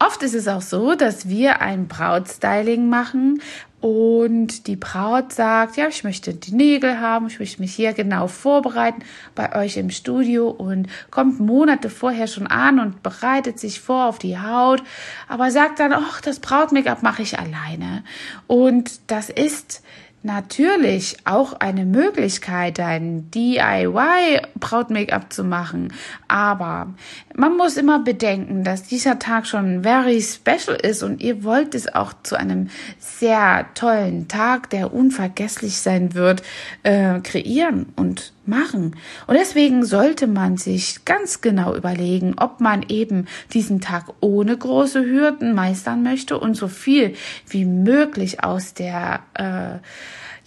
Oft 0.00 0.22
ist 0.22 0.34
es 0.34 0.46
auch 0.46 0.62
so, 0.62 0.94
dass 0.94 1.28
wir 1.28 1.60
ein 1.60 1.88
Brautstyling 1.88 2.88
machen 2.88 3.42
und 3.80 4.66
die 4.66 4.76
Braut 4.76 5.32
sagt, 5.32 5.76
ja, 5.76 5.88
ich 5.88 6.04
möchte 6.04 6.34
die 6.34 6.54
Nägel 6.54 7.00
haben, 7.00 7.26
ich 7.28 7.38
möchte 7.38 7.60
mich 7.60 7.74
hier 7.74 7.92
genau 7.92 8.26
vorbereiten 8.26 9.02
bei 9.34 9.54
euch 9.56 9.76
im 9.76 9.90
Studio 9.90 10.50
und 10.50 10.88
kommt 11.10 11.40
Monate 11.40 11.90
vorher 11.90 12.26
schon 12.28 12.46
an 12.46 12.78
und 12.80 13.02
bereitet 13.02 13.58
sich 13.58 13.80
vor 13.80 14.06
auf 14.06 14.18
die 14.18 14.38
Haut, 14.38 14.82
aber 15.28 15.50
sagt 15.50 15.80
dann, 15.80 15.92
ach, 15.92 16.20
das 16.20 16.40
Braut-Make-up 16.40 17.02
mache 17.02 17.22
ich 17.22 17.38
alleine. 17.38 18.04
Und 18.46 19.00
das 19.08 19.30
ist 19.30 19.82
natürlich 20.22 21.16
auch 21.24 21.54
eine 21.54 21.84
Möglichkeit, 21.84 22.80
ein 22.80 23.30
DIY-Braut-Make-up 23.30 25.32
zu 25.32 25.44
machen. 25.44 25.92
Aber 26.26 26.88
man 27.34 27.56
muss 27.56 27.76
immer 27.76 28.00
bedenken, 28.00 28.64
dass 28.64 28.82
dieser 28.82 29.18
Tag 29.18 29.46
schon 29.46 29.82
very 29.82 30.20
special 30.20 30.76
ist 30.76 31.02
und 31.02 31.22
ihr 31.22 31.44
wollt 31.44 31.74
es 31.74 31.94
auch 31.94 32.12
zu 32.22 32.36
einem 32.36 32.68
sehr 32.98 33.66
tollen 33.74 34.28
Tag, 34.28 34.70
der 34.70 34.92
unvergesslich 34.92 35.78
sein 35.78 36.14
wird, 36.14 36.42
äh, 36.82 37.20
kreieren 37.20 37.86
und 37.96 38.32
machen. 38.48 38.96
Und 39.26 39.34
deswegen 39.34 39.84
sollte 39.84 40.26
man 40.26 40.56
sich 40.56 41.04
ganz 41.04 41.40
genau 41.40 41.74
überlegen, 41.74 42.34
ob 42.38 42.60
man 42.60 42.84
eben 42.88 43.26
diesen 43.52 43.80
Tag 43.80 44.06
ohne 44.20 44.56
große 44.56 45.04
Hürden 45.04 45.54
meistern 45.54 46.02
möchte 46.02 46.38
und 46.38 46.54
so 46.54 46.68
viel 46.68 47.14
wie 47.48 47.64
möglich 47.64 48.42
aus 48.42 48.74
der 48.74 49.20
äh, 49.34 49.78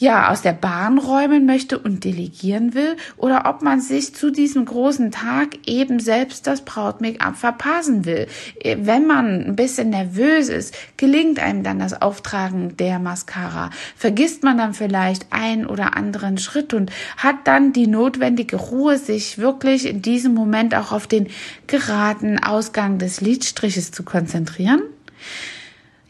ja, 0.02 0.32
aus 0.32 0.42
der 0.42 0.54
Bahn 0.54 0.98
räumen 0.98 1.46
möchte 1.46 1.78
und 1.78 2.04
delegieren 2.04 2.74
will 2.74 2.98
oder 3.18 3.44
ob 3.46 3.62
man 3.62 3.82
sich 3.82 4.16
zu 4.16 4.32
diesem 4.32 4.66
großen 4.66 5.12
Tag 5.12 5.60
eben 5.68 6.00
selbst 6.00 6.48
das 6.48 6.62
Braut-Make-up 6.62 7.38
verpassen 7.38 8.04
will. 8.04 8.26
Wenn 8.64 9.06
man 9.06 9.46
ein 9.46 9.56
bisschen 9.56 9.92
nervös 9.92 10.50
ist, 10.50 10.76
gelingt 10.98 11.38
einem 11.38 11.62
dann 11.62 11.78
das 11.78 12.02
Auftragen 12.02 12.76
der 12.78 12.98
Mascara. 12.98 13.70
Vergisst 13.96 14.42
man 14.42 14.58
dann 14.58 14.74
vielleicht 14.74 15.28
einen 15.30 15.68
oder 15.68 15.96
anderen 15.96 16.40
Schritt 16.40 16.74
und 16.74 16.92
hat 17.18 17.36
dann 17.44 17.72
die 17.72 17.86
notwendige 17.86 18.56
Ruhe, 18.56 18.98
sich 18.98 19.38
wirklich 19.38 19.86
in 19.86 20.02
diesem 20.02 20.34
Moment 20.34 20.74
auch 20.74 20.92
auf 20.92 21.06
den 21.06 21.28
geraden 21.68 22.44
Ausgang 22.44 22.98
des 22.98 23.22
Lidstriches 23.22 23.92
zu 23.92 24.02
konzentrieren? 24.02 24.82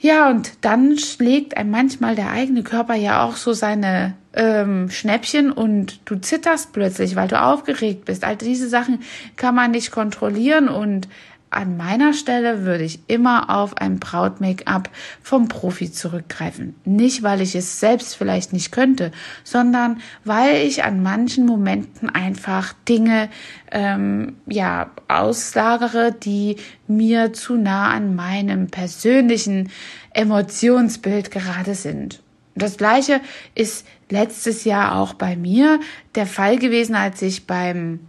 Ja, 0.04 0.32
und 0.32 0.54
dann 0.62 0.98
schlägt 0.98 1.58
einem 1.58 1.70
manchmal 1.70 2.16
der 2.16 2.32
eigene 2.32 2.64
Körper 2.64 2.96
ja 2.96 3.24
auch 3.24 3.36
so 3.36 3.54
seine 3.54 4.16
ähm, 4.34 4.90
Schnäppchen 4.90 5.52
und 5.52 6.00
du 6.06 6.16
zitterst 6.16 6.74
plötzlich, 6.74 7.16
weil 7.16 7.28
du 7.28 7.40
aufgeregt 7.40 8.06
bist. 8.06 8.24
All 8.24 8.36
diese 8.36 8.68
Sachen 8.68 9.02
kann 9.36 9.54
man 9.54 9.70
nicht 9.70 9.92
kontrollieren 9.92 10.70
und 10.70 11.08
an 11.52 11.76
meiner 11.76 12.14
Stelle 12.14 12.64
würde 12.64 12.86
ich 12.86 13.00
immer 13.08 13.50
auf 13.50 13.78
ein 13.78 14.00
Braut-Make-up 14.00 14.90
vom 15.22 15.50
Profi 15.50 15.92
zurückgreifen. 15.92 16.76
Nicht, 16.86 17.24
weil 17.24 17.42
ich 17.42 17.56
es 17.56 17.80
selbst 17.80 18.16
vielleicht 18.16 18.54
nicht 18.54 18.72
könnte, 18.72 19.12
sondern 19.44 20.00
weil 20.24 20.66
ich 20.66 20.84
an 20.84 21.04
manchen 21.04 21.46
Momenten 21.46 22.10
einfach 22.10 22.74
Dinge 22.88 23.30
ähm, 23.72 24.38
ja 24.48 24.92
auslagere, 25.10 26.14
die 26.14 26.56
mir 26.88 27.34
zu 27.34 27.58
nah 27.58 27.92
an 27.92 28.16
meinem 28.16 28.68
persönlichen 28.68 29.70
Emotionsbild 30.14 31.32
gerade 31.32 31.76
sind. 31.76 32.22
Das 32.56 32.78
gleiche 32.78 33.22
ist 33.56 33.86
letztes 34.10 34.64
Jahr 34.64 35.00
auch 35.00 35.14
bei 35.14 35.36
mir 35.36 35.80
der 36.16 36.28
Fall 36.28 36.58
gewesen, 36.58 36.96
als 36.96 37.22
ich 37.22 37.48
beim 37.48 38.00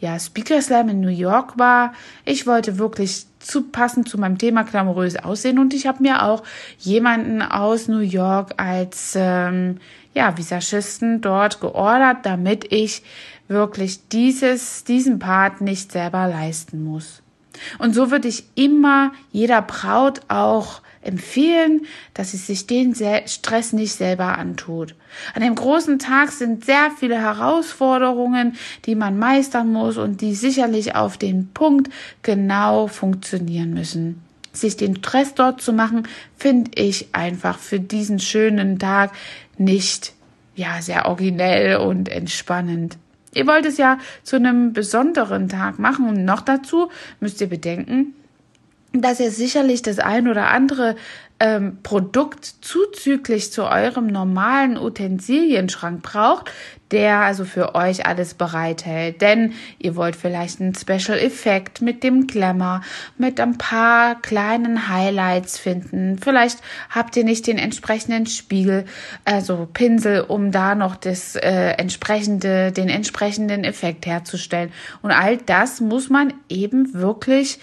ja, 0.00 0.18
Speaker 0.18 0.62
Slam 0.62 0.88
in 0.88 1.00
New 1.00 1.08
York 1.08 1.58
war. 1.58 1.92
Ich 2.24 2.46
wollte 2.46 2.78
wirklich 2.78 3.26
zu 3.40 3.62
passend 3.62 4.08
zu 4.08 4.18
meinem 4.18 4.38
Thema 4.38 4.62
glamourös 4.62 5.16
aussehen 5.16 5.58
und 5.58 5.74
ich 5.74 5.86
habe 5.86 6.02
mir 6.02 6.24
auch 6.24 6.42
jemanden 6.78 7.42
aus 7.42 7.88
New 7.88 8.00
York 8.00 8.54
als 8.56 9.14
ähm, 9.16 9.78
ja, 10.14 10.36
Visagisten 10.36 11.20
dort 11.20 11.60
geordert, 11.60 12.18
damit 12.24 12.72
ich 12.72 13.02
wirklich 13.48 14.08
dieses, 14.08 14.84
diesen 14.84 15.18
Part 15.18 15.60
nicht 15.60 15.92
selber 15.92 16.26
leisten 16.28 16.84
muss. 16.84 17.22
Und 17.78 17.94
so 17.94 18.10
würde 18.10 18.28
ich 18.28 18.44
immer 18.54 19.12
jeder 19.32 19.62
Braut 19.62 20.20
auch 20.28 20.82
empfehlen, 21.08 21.86
dass 22.14 22.30
sie 22.30 22.36
sich 22.36 22.66
den 22.66 22.94
Stress 23.26 23.72
nicht 23.72 23.94
selber 23.94 24.38
antut. 24.38 24.94
An 25.34 25.42
dem 25.42 25.54
großen 25.54 25.98
Tag 25.98 26.30
sind 26.30 26.64
sehr 26.64 26.90
viele 26.96 27.20
Herausforderungen, 27.20 28.56
die 28.84 28.94
man 28.94 29.18
meistern 29.18 29.72
muss 29.72 29.96
und 29.96 30.20
die 30.20 30.34
sicherlich 30.34 30.94
auf 30.94 31.16
den 31.16 31.48
Punkt 31.52 31.90
genau 32.22 32.86
funktionieren 32.86 33.74
müssen. 33.74 34.22
Sich 34.52 34.76
den 34.76 34.96
Stress 34.96 35.34
dort 35.34 35.60
zu 35.60 35.72
machen, 35.72 36.06
finde 36.36 36.70
ich 36.74 37.08
einfach 37.12 37.58
für 37.58 37.80
diesen 37.80 38.18
schönen 38.18 38.78
Tag 38.78 39.12
nicht 39.56 40.12
ja 40.54 40.82
sehr 40.82 41.06
originell 41.06 41.76
und 41.76 42.08
entspannend. 42.08 42.98
Ihr 43.34 43.46
wollt 43.46 43.66
es 43.66 43.78
ja 43.78 43.98
zu 44.22 44.36
einem 44.36 44.72
besonderen 44.72 45.48
Tag 45.48 45.78
machen 45.78 46.08
und 46.08 46.24
noch 46.24 46.40
dazu 46.40 46.90
müsst 47.20 47.40
ihr 47.40 47.48
bedenken, 47.48 48.14
dass 48.92 49.20
ihr 49.20 49.30
sicherlich 49.30 49.82
das 49.82 49.98
ein 49.98 50.28
oder 50.28 50.48
andere 50.48 50.96
ähm, 51.40 51.78
Produkt 51.82 52.44
zuzüglich 52.44 53.52
zu 53.52 53.64
eurem 53.64 54.08
normalen 54.08 54.76
Utensilienschrank 54.76 56.02
braucht, 56.02 56.50
der 56.90 57.20
also 57.20 57.44
für 57.44 57.74
euch 57.74 58.06
alles 58.06 58.34
bereithält. 58.34 59.20
Denn 59.20 59.52
ihr 59.78 59.94
wollt 59.94 60.16
vielleicht 60.16 60.60
einen 60.60 60.74
Special 60.74 61.18
Effekt 61.18 61.80
mit 61.80 62.02
dem 62.02 62.26
Glamour, 62.26 62.80
mit 63.18 63.38
ein 63.40 63.58
paar 63.58 64.20
kleinen 64.20 64.88
Highlights 64.88 65.58
finden. 65.58 66.18
Vielleicht 66.18 66.58
habt 66.90 67.16
ihr 67.16 67.24
nicht 67.24 67.46
den 67.46 67.58
entsprechenden 67.58 68.26
Spiegel, 68.26 68.84
also 69.24 69.68
Pinsel, 69.72 70.22
um 70.22 70.50
da 70.50 70.74
noch 70.74 70.96
das 70.96 71.36
äh, 71.36 71.72
entsprechende, 71.72 72.72
den 72.72 72.88
entsprechenden 72.88 73.64
Effekt 73.64 74.06
herzustellen. 74.06 74.72
Und 75.02 75.12
all 75.12 75.36
das 75.36 75.80
muss 75.80 76.08
man 76.08 76.32
eben 76.48 76.94
wirklich 76.94 77.60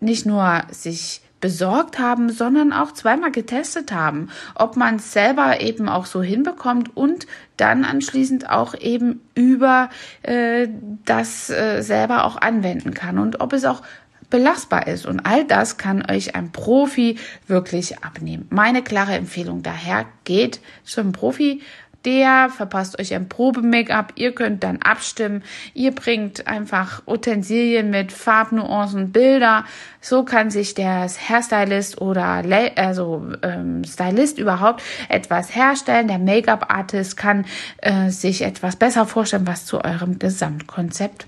nicht 0.00 0.26
nur 0.26 0.62
sich 0.70 1.22
besorgt 1.40 1.98
haben, 1.98 2.30
sondern 2.30 2.72
auch 2.72 2.92
zweimal 2.92 3.30
getestet 3.30 3.92
haben, 3.92 4.28
ob 4.54 4.76
man 4.76 4.96
es 4.96 5.12
selber 5.12 5.60
eben 5.60 5.88
auch 5.88 6.06
so 6.06 6.22
hinbekommt 6.22 6.96
und 6.96 7.26
dann 7.56 7.84
anschließend 7.84 8.50
auch 8.50 8.74
eben 8.74 9.20
über 9.34 9.90
äh, 10.22 10.68
das 11.04 11.48
äh, 11.50 11.82
selber 11.82 12.24
auch 12.24 12.36
anwenden 12.40 12.92
kann 12.92 13.18
und 13.18 13.40
ob 13.40 13.52
es 13.52 13.64
auch 13.64 13.82
belastbar 14.30 14.86
ist. 14.88 15.06
Und 15.06 15.20
all 15.20 15.44
das 15.44 15.78
kann 15.78 16.04
euch 16.10 16.34
ein 16.34 16.52
Profi 16.52 17.18
wirklich 17.46 18.04
abnehmen. 18.04 18.46
Meine 18.50 18.82
klare 18.82 19.14
Empfehlung 19.14 19.62
daher 19.62 20.04
geht 20.24 20.60
zum 20.84 21.12
Profi, 21.12 21.62
der 22.08 22.48
verpasst 22.48 22.98
euch 22.98 23.12
ein 23.12 23.28
Probe-Make-up. 23.28 24.14
Ihr 24.14 24.34
könnt 24.34 24.64
dann 24.64 24.80
abstimmen. 24.80 25.42
Ihr 25.74 25.94
bringt 25.94 26.46
einfach 26.46 27.02
Utensilien 27.06 27.90
mit 27.90 28.12
Farbnuancen, 28.12 29.12
Bilder. 29.12 29.66
So 30.00 30.24
kann 30.24 30.50
sich 30.50 30.72
der 30.72 31.06
Hairstylist 31.06 32.00
oder 32.00 32.42
also 32.76 33.26
ähm, 33.42 33.84
Stylist 33.84 34.38
überhaupt 34.38 34.82
etwas 35.10 35.54
herstellen. 35.54 36.08
Der 36.08 36.18
Make-up-Artist 36.18 37.18
kann 37.18 37.44
äh, 37.82 38.08
sich 38.08 38.40
etwas 38.40 38.76
besser 38.76 39.04
vorstellen, 39.04 39.46
was 39.46 39.66
zu 39.66 39.84
eurem 39.84 40.18
Gesamtkonzept 40.18 41.26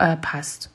äh, 0.00 0.16
passt. 0.16 0.70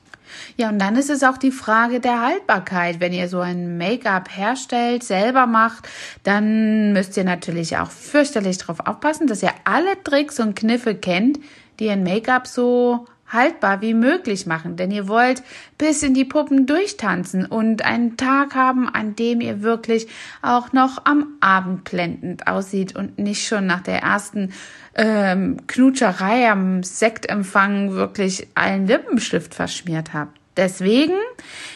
Ja, 0.56 0.69
und 0.69 0.80
dann 0.80 0.95
ist 0.95 1.10
es 1.10 1.23
auch 1.23 1.38
die 1.38 1.52
Frage 1.52 2.00
der 2.00 2.21
Haltbarkeit. 2.21 3.00
Wenn 3.00 3.13
ihr 3.13 3.30
so 3.30 3.39
ein 3.39 3.78
Make-up 3.78 4.36
herstellt, 4.36 5.04
selber 5.04 5.47
macht, 5.47 5.88
dann 6.23 6.93
müsst 6.93 7.17
ihr 7.17 7.23
natürlich 7.23 7.78
auch 7.78 7.91
fürchterlich 7.91 8.58
darauf 8.58 8.86
aufpassen, 8.86 9.28
dass 9.28 9.43
ihr 9.43 9.54
alle 9.63 10.02
Tricks 10.04 10.39
und 10.39 10.56
Kniffe 10.56 10.95
kennt, 10.95 11.39
die 11.80 11.89
ein 11.89 12.04
Make-up 12.04 12.47
so 12.47 13.08
haltbar 13.32 13.82
wie 13.82 13.93
möglich 13.93 14.45
machen, 14.45 14.78
denn 14.78 14.91
ihr 14.91 15.08
wollt 15.08 15.43
bis 15.78 16.02
in 16.02 16.13
die 16.13 16.26
Puppen 16.26 16.65
durchtanzen 16.65 17.45
und 17.45 17.84
einen 17.84 18.15
Tag 18.15 18.56
haben, 18.56 18.88
an 18.88 19.15
dem 19.15 19.41
ihr 19.41 19.62
wirklich 19.62 20.08
auch 20.41 20.71
noch 20.71 21.06
am 21.06 21.36
Abend 21.41 21.84
blendend 21.84 22.47
aussieht 22.47 22.95
und 22.95 23.19
nicht 23.19 23.45
schon 23.45 23.67
nach 23.67 23.82
der 23.82 24.02
ersten 24.02 24.54
ähm, 24.98 25.58
Knutscherei 25.68 26.50
am 26.50 26.84
Sektempfang 26.84 27.94
wirklich 27.94 28.48
allen 28.56 28.88
Lippenstift 28.88 29.56
verschmiert 29.56 30.14
habt. 30.14 30.38
Deswegen 30.58 31.14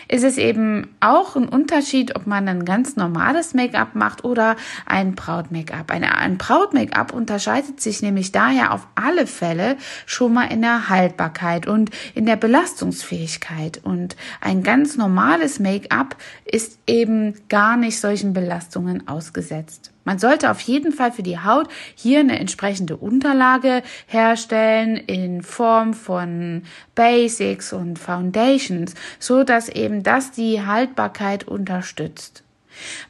ist 0.08 0.24
es 0.24 0.40
eben 0.40 0.96
auch 1.02 1.36
ein 1.36 1.48
Unterschied, 1.48 2.16
ob 2.16 2.26
man 2.26 2.48
ein 2.48 2.66
ganz 2.66 2.96
normales 2.96 3.54
Make-up 3.54 3.94
macht 3.94 4.24
oder 4.24 4.56
ein 4.88 5.14
Braut-Make-up. 5.14 5.92
Ein, 5.92 6.04
ein 6.04 6.40
Braut-Make-up 6.40 7.14
unterscheidet 7.14 7.80
sich 7.80 8.02
nämlich 8.02 8.32
daher 8.32 8.74
auf 8.74 8.88
alle 8.96 9.28
Fälle 9.28 9.78
schon 10.08 10.34
mal 10.34 10.46
in 10.46 10.64
der 10.64 10.90
Haltbarkeit 10.90 11.68
und 11.68 11.92
in 12.16 12.26
der 12.26 12.38
Belastungsfähigkeit. 12.38 13.82
Und 13.84 14.16
ein 14.42 14.64
ganz 14.64 14.98
normales 14.98 15.60
Make-up 15.60 16.16
ist 16.44 16.80
eben 16.88 17.36
gar 17.50 17.78
nicht 17.78 18.00
solchen 18.00 18.34
Belastungen 18.34 19.08
ausgesetzt. 19.08 19.92
Man 20.04 20.18
sollte 20.20 20.50
auf 20.50 20.60
jeden 20.62 20.92
Fall 20.92 21.12
für 21.12 21.24
die 21.24 21.40
Haut 21.40 21.68
hier 21.96 22.20
eine 22.20 22.40
entsprechende 22.40 22.98
Unterlage 22.98 23.84
herstellen 24.08 24.98
in 24.98 25.44
Form 25.44 25.94
von 25.94 26.64
Basics 26.96 27.72
und 27.72 28.00
Foundations, 28.00 28.96
so 29.20 29.44
dass 29.44 29.70
eben 29.70 30.02
das 30.04 30.32
die 30.32 30.66
Haltbarkeit 30.66 31.48
unterstützt. 31.48 32.44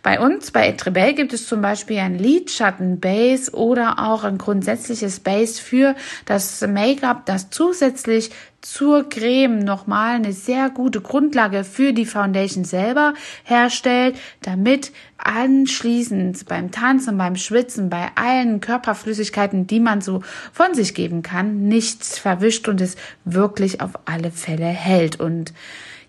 Bei 0.04 0.20
uns, 0.20 0.52
bei 0.52 0.68
Etrebell, 0.68 1.14
gibt 1.14 1.34
es 1.34 1.48
zum 1.48 1.62
Beispiel 1.62 2.00
ein 2.00 2.18
Lidschatten-Base 2.18 3.52
oder 3.54 4.00
auch 4.00 4.24
ein 4.24 4.38
grundsätzliches 4.38 5.20
Base 5.20 5.62
für 5.62 5.96
das 6.26 6.62
Make-up, 6.62 7.26
das 7.26 7.50
zusätzlich 7.50 8.32
zur 8.62 9.10
Creme 9.10 9.60
nochmal 9.60 10.16
eine 10.16 10.34
sehr 10.34 10.70
gute 10.70 11.02
Grundlage 11.02 11.64
für 11.64 11.94
die 11.94 12.06
Foundation 12.06 12.64
selber 12.64 13.16
herstellt, 13.44 14.16
damit 14.44 14.92
anschließend 15.18 16.46
beim 16.46 16.72
Tanzen, 16.72 17.18
beim 17.18 17.36
Schwitzen, 17.36 17.90
bei 17.90 18.10
allen 18.16 18.62
Körperflüssigkeiten, 18.62 19.68
die 19.68 19.80
man 19.80 20.02
so 20.02 20.22
von 20.54 20.74
sich 20.74 20.94
geben 20.94 21.24
kann, 21.24 21.68
nichts 21.68 22.20
verwischt 22.20 22.68
und 22.68 22.82
es 22.82 22.96
wirklich 23.26 23.82
auf 23.82 23.92
alle 24.06 24.32
Fälle 24.32 24.66
hält. 24.66 25.20
Und 25.20 25.54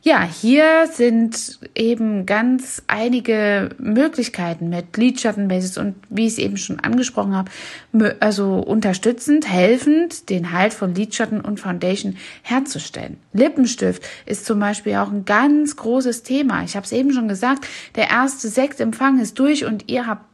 ja, 0.05 0.25
hier 0.25 0.88
sind 0.88 1.61
eben 1.77 2.27
ganz 2.27 2.83
einige 2.88 3.71
Möglichkeiten 3.79 4.69
mit 4.69 4.97
Lidschattenbasis 4.97 5.79
und 5.79 5.95
wie 6.11 6.27
ich 6.27 6.33
es 6.33 6.38
eben 6.38 6.57
schon 6.57 6.81
angesprochen 6.81 7.37
habe, 7.37 8.17
also 8.19 8.55
unterstützend, 8.57 9.49
helfend, 9.49 10.29
den 10.29 10.51
Halt 10.51 10.75
von 10.75 10.97
Lidschatten 10.97 11.41
und 11.41 11.61
Foundation 11.61 12.17
herzustellen. 12.43 13.19
Lippenstift 13.33 14.03
ist 14.27 14.45
zum 14.45 14.59
Beispiel 14.59 14.97
auch 14.97 15.12
ein 15.12 15.25
ganz 15.25 15.77
großes 15.77 16.25
Thema. 16.25 16.65
Ich 16.65 16.75
habe 16.75 16.85
es 16.85 16.91
eben 16.91 17.12
schon 17.12 17.29
gesagt, 17.29 17.69
der 17.95 18.11
erste 18.11 18.49
Sektempfang 18.49 19.21
ist 19.21 19.38
durch 19.38 19.65
und 19.65 19.88
ihr 19.88 20.09
habt 20.09 20.32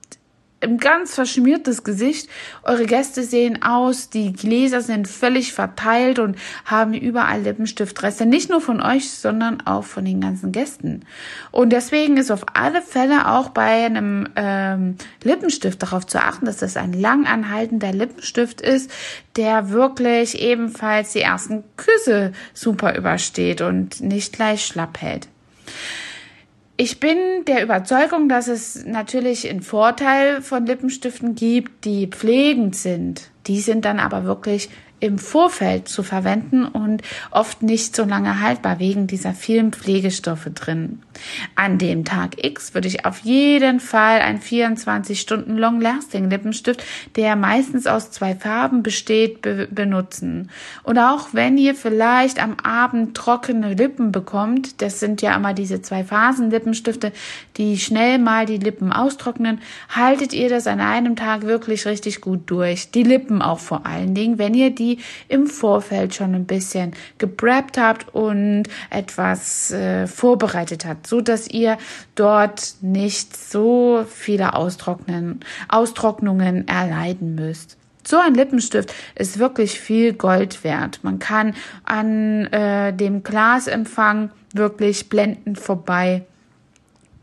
ein 0.61 0.79
ganz 0.79 1.15
verschmiertes 1.15 1.85
Gesicht. 1.85 2.29
Eure 2.63 2.87
Gäste 2.87 3.23
sehen 3.23 3.63
aus, 3.63 4.11
die 4.11 4.33
Gläser 4.33 4.81
sind 4.81 5.07
völlig 5.07 5.53
verteilt 5.53 6.19
und 6.19 6.37
haben 6.65 6.95
überall 6.95 7.43
Lippenstiftreste. 7.43 8.27
Nicht 8.27 8.51
nur 8.51 8.61
von 8.61 8.83
euch, 8.83 9.11
sondern 9.11 9.61
auch 9.67 9.85
von 9.85 10.05
den 10.05 10.21
ganzen 10.21 10.51
Gästen. 10.51 11.05
Und 11.53 11.71
deswegen 11.71 12.17
ist 12.17 12.31
auf 12.31 12.45
alle 12.55 12.83
Fälle 12.83 13.29
auch 13.29 13.51
bei 13.51 13.87
einem 13.87 14.29
ähm, 14.37 14.97
Lippenstift 15.23 15.83
darauf 15.83 16.07
zu 16.07 16.21
achten, 16.21 16.47
dass 16.47 16.57
das 16.59 16.77
ein 16.77 16.93
langanhaltender 16.93 17.93
Lippenstift 17.93 18.61
ist, 18.61 18.91
der 19.37 19.71
wirklich 19.71 20.41
ebenfalls 20.41 21.13
die 21.13 21.21
ersten 21.21 21.63
Küsse 21.77 22.33
super 22.53 22.97
übersteht 22.97 23.61
und 23.61 24.01
nicht 24.01 24.33
gleich 24.33 24.65
schlapp 24.67 25.01
hält. 25.01 25.29
Ich 26.81 27.01
bin 27.01 27.19
der 27.49 27.65
Überzeugung, 27.65 28.29
dass 28.29 28.47
es 28.47 28.85
natürlich 28.87 29.51
einen 29.51 29.63
Vorteil 29.63 30.43
von 30.43 30.65
Lippenstiften 30.65 31.35
gibt, 31.35 31.85
die 31.85 32.07
pflegend 32.07 32.77
sind. 32.77 33.33
Die 33.49 33.59
sind 33.59 33.85
dann 33.85 33.99
aber 33.99 34.23
wirklich 34.23 34.71
im 35.01 35.19
Vorfeld 35.19 35.89
zu 35.89 36.03
verwenden 36.03 36.65
und 36.65 37.03
oft 37.31 37.63
nicht 37.63 37.95
so 37.95 38.05
lange 38.05 38.41
haltbar 38.41 38.79
wegen 38.79 39.07
dieser 39.07 39.33
vielen 39.33 39.73
Pflegestoffe 39.73 40.51
drin. 40.51 41.01
An 41.55 41.79
dem 41.79 42.05
Tag 42.05 42.45
X 42.45 42.75
würde 42.75 42.89
ich 42.89 43.05
auf 43.05 43.21
jeden 43.21 43.81
Fall 43.81 44.21
einen 44.21 44.41
24 44.41 45.21
Stunden 45.21 45.57
Long 45.57 45.81
Lasting 45.81 46.31
Lippenstift, 46.31 46.85
der 47.17 47.37
meistens 47.37 47.87
aus 47.87 48.11
zwei 48.11 48.35
Farben 48.35 48.83
besteht, 48.83 49.43
be 49.43 49.69
benutzen. 49.71 50.51
Und 50.83 50.99
auch 50.99 51.29
wenn 51.33 51.59
ihr 51.59 51.75
vielleicht 51.75 52.43
am 52.43 52.57
Abend 52.63 53.17
trockene 53.17 53.75
Lippen 53.75 54.13
bekommt, 54.13 54.81
das 54.83 55.01
sind 55.01 55.23
ja 55.23 55.37
immer 55.37 55.55
diese 55.55 55.83
zwei 55.83 56.05
Phasen 56.05 56.51
Lippenstifte, 56.51 57.13
die 57.57 57.79
schnell 57.79 58.19
mal 58.19 58.47
die 58.47 58.59
Lippen 58.59 58.93
austrocknen, 58.93 59.61
haltet 59.89 60.33
ihr 60.33 60.49
das 60.49 60.67
an 60.67 60.81
einem 60.81 61.17
Tag 61.17 61.43
wirklich 61.43 61.87
richtig 61.87 62.21
gut 62.21 62.43
durch. 62.47 62.91
Die 62.91 63.03
Lippen 63.03 63.43
auch 63.43 63.59
vor 63.59 63.87
allen 63.87 64.15
Dingen, 64.15 64.39
wenn 64.39 64.55
ihr 64.55 64.71
die 64.71 64.88
die 64.89 64.99
im 65.29 65.47
Vorfeld 65.47 66.15
schon 66.15 66.35
ein 66.35 66.47
bisschen 66.47 66.93
gepreppt 67.19 67.79
habt 67.79 68.15
und 68.15 68.65
etwas 68.91 69.71
äh, 69.71 70.07
vorbereitet 70.07 70.85
habt, 70.85 71.07
so 71.07 71.21
dass 71.21 71.49
ihr 71.49 71.79
dort 72.15 72.75
nicht 72.81 73.37
so 73.37 74.05
viele 74.09 74.55
Austrocknen, 74.55 75.41
Austrocknungen 75.69 76.67
erleiden 76.69 77.35
müsst. 77.35 77.77
So 78.07 78.19
ein 78.19 78.35
Lippenstift 78.35 78.95
ist 79.17 79.39
wirklich 79.39 79.79
viel 79.81 80.15
Gold 80.15 80.65
wert. 80.65 81.01
Man 81.03 81.19
kann 81.19 81.55
an 81.85 82.47
äh, 82.47 82.93
dem 82.95 83.23
Glasempfang 83.23 84.31
wirklich 84.55 85.11
blendend 85.11 85.59
vorbei 85.59 86.25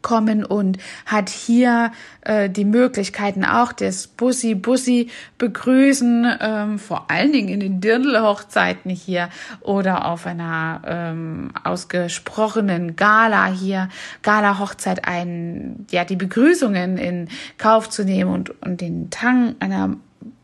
kommen 0.05 0.45
und 0.45 0.77
hat 1.07 1.29
hier 1.29 1.91
äh, 2.21 2.47
die 2.47 2.63
Möglichkeiten 2.63 3.43
auch 3.43 3.73
des 3.73 4.05
Bussi 4.05 4.53
Bussi 4.53 5.09
begrüßen, 5.39 6.37
ähm, 6.39 6.77
vor 6.77 7.09
allen 7.09 7.31
Dingen 7.31 7.49
in 7.49 7.59
den 7.59 7.81
Dirndl-Hochzeiten 7.81 8.91
hier 8.91 9.29
oder 9.61 10.05
auf 10.05 10.27
einer 10.27 10.81
ähm, 10.85 11.49
ausgesprochenen 11.63 12.95
Gala 12.95 13.47
hier, 13.47 13.89
Gala-Hochzeit 14.21 15.07
ein, 15.07 15.87
ja, 15.89 16.05
die 16.05 16.17
Begrüßungen 16.17 16.99
in 16.99 17.27
Kauf 17.57 17.89
zu 17.89 18.05
nehmen 18.05 18.31
und, 18.31 18.61
und 18.61 18.81
den 18.81 19.09
Tang 19.09 19.55
einer 19.59 19.95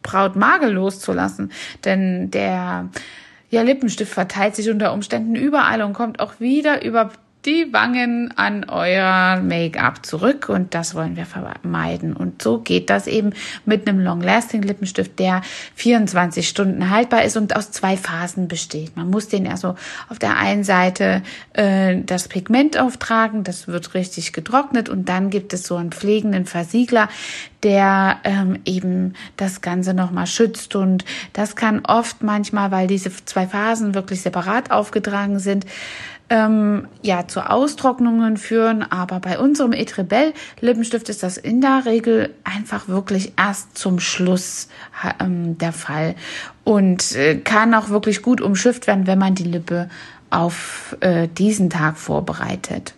Braut 0.02 0.36
magellos 0.36 1.00
zu 1.00 1.14
lassen, 1.14 1.52
denn 1.86 2.32
der 2.32 2.90
ja, 3.52 3.62
Lippenstift 3.62 4.12
verteilt 4.12 4.56
sich 4.56 4.72
unter 4.72 4.92
Umständen 4.92 5.36
überall 5.36 5.84
und 5.84 5.94
kommt 5.94 6.20
auch 6.20 6.40
wieder 6.40 6.84
über 6.84 7.12
die 7.46 7.74
Wangen 7.74 8.32
an 8.38 8.66
euer 8.70 9.42
Make-up 9.42 10.06
zurück 10.06 10.48
und 10.50 10.76
das 10.76 10.94
wollen 10.94 11.16
wir 11.16 11.26
vermeiden. 11.26 12.14
Und 12.16 12.42
so 12.42 12.60
geht 12.60 12.90
das 12.90 13.08
eben 13.08 13.32
mit 13.66 13.88
einem 13.88 14.00
Long-Lasting 14.00 14.62
Lippenstift, 14.62 15.18
der 15.18 15.42
24 15.76 16.48
Stunden 16.48 16.92
haltbar 16.92 17.24
ist 17.24 17.38
und 17.38 17.56
aus 17.56 17.72
zwei 17.72 17.98
Phasen 17.98 18.48
besteht. 18.48 18.96
Man 18.96 19.10
muss 19.10 19.28
den 19.28 19.48
also 19.48 19.76
auf 20.10 20.20
der 20.20 20.38
einen 20.38 20.64
Seite 20.64 21.24
äh, 21.54 21.98
das 22.06 22.28
Pigment 22.28 22.78
auftragen, 22.78 23.44
das 23.44 23.68
wird 23.68 23.96
richtig 23.96 24.34
getrocknet 24.34 24.88
und 24.88 25.10
dann 25.10 25.32
gibt 25.32 25.54
es 25.54 25.64
so 25.64 25.78
einen 25.78 25.92
pflegenden 25.92 26.46
Versiegler, 26.46 27.10
der 27.64 28.20
ähm, 28.24 28.60
eben 28.66 29.14
das 29.38 29.62
Ganze 29.62 29.94
nochmal 29.94 30.28
schützt. 30.28 30.76
Und 30.76 31.06
das 31.34 31.56
kann 31.56 31.82
oft 31.86 32.24
manchmal, 32.24 32.72
weil 32.72 32.88
diese 32.88 33.12
zwei 33.26 33.48
Phasen 33.48 33.94
wirklich 33.96 34.22
separat 34.22 34.72
aufgetragen 34.72 35.40
sind, 35.40 35.66
ähm, 36.32 36.88
ja 37.04 37.28
zu 37.28 37.48
Austrocknungen 37.48 38.38
führen. 38.38 38.84
Aber 38.90 39.20
bei 39.20 39.38
unserem 39.38 39.74
Etrebell 39.74 40.34
Lippenstift 40.62 41.10
ist 41.10 41.22
das 41.22 41.38
in 41.38 41.62
der 41.62 41.86
Regel 41.86 42.34
einfach 42.44 42.88
wirklich 42.88 43.34
erst 43.38 43.78
zum 43.78 44.00
Schluss 44.00 44.70
ähm, 45.20 45.58
der 45.58 45.74
Fall 45.74 46.16
und 46.64 47.16
äh, 47.16 47.36
kann 47.36 47.74
auch 47.74 47.90
wirklich 47.90 48.22
gut 48.22 48.42
umschifft 48.42 48.88
werden, 48.88 49.06
wenn 49.06 49.20
man 49.20 49.36
die 49.36 49.44
Lippe 49.44 49.90
auf 50.30 50.96
äh, 51.02 51.28
diesen 51.28 51.70
Tag 51.70 51.98
vorbereitet. 51.98 52.96